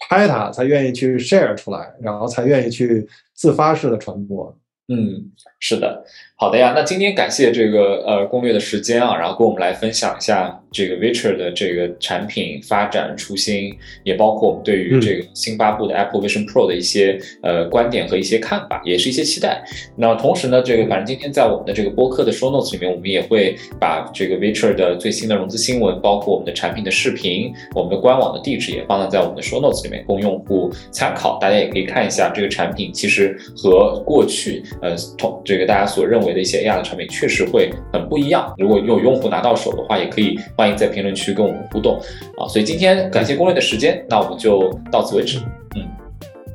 [0.10, 4.54] 拍它，才愿意去 share 出来，然后才愿意去自发式的传播。
[4.90, 6.04] 嗯，是的。
[6.42, 13.76] 好的呀，那今天感谢这个呃攻略的时间啊，然后跟我们来分享一下这个 Vision 的这个产品发展初心，
[14.06, 19.62] 也包括我们对于这个新发布的 Apple Vision Pro 的一些呃观点和一些看法，也是一些期待。
[19.98, 31.38] 那同时呢，这个反正今天在我们的这个播客的 Show Notes 里面，我们也会把这个 Vision 的最新的融资新闻，包括我们的产品的视频，我们的官网的地址也放在在我们的 Show Notes 里面，供用户参考。
[31.42, 36.29] 大家也可以看一下这个产品，其实和过去呃同这个大家所认为。
[36.34, 38.54] 的一些 AR 的产品确实会很不一样。
[38.58, 42.00] 如果有用户拿到手的话，也可以欢迎在评论区跟我们互动
[42.38, 42.48] 啊。
[42.48, 45.40] 所以今天感谢攻略的时间，那我们就到此为止。
[45.76, 45.84] 嗯，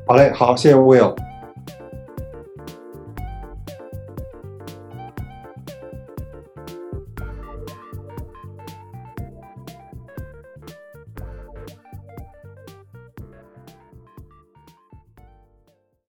[0.07, 1.15] 好嘞，好，谢谢 Will。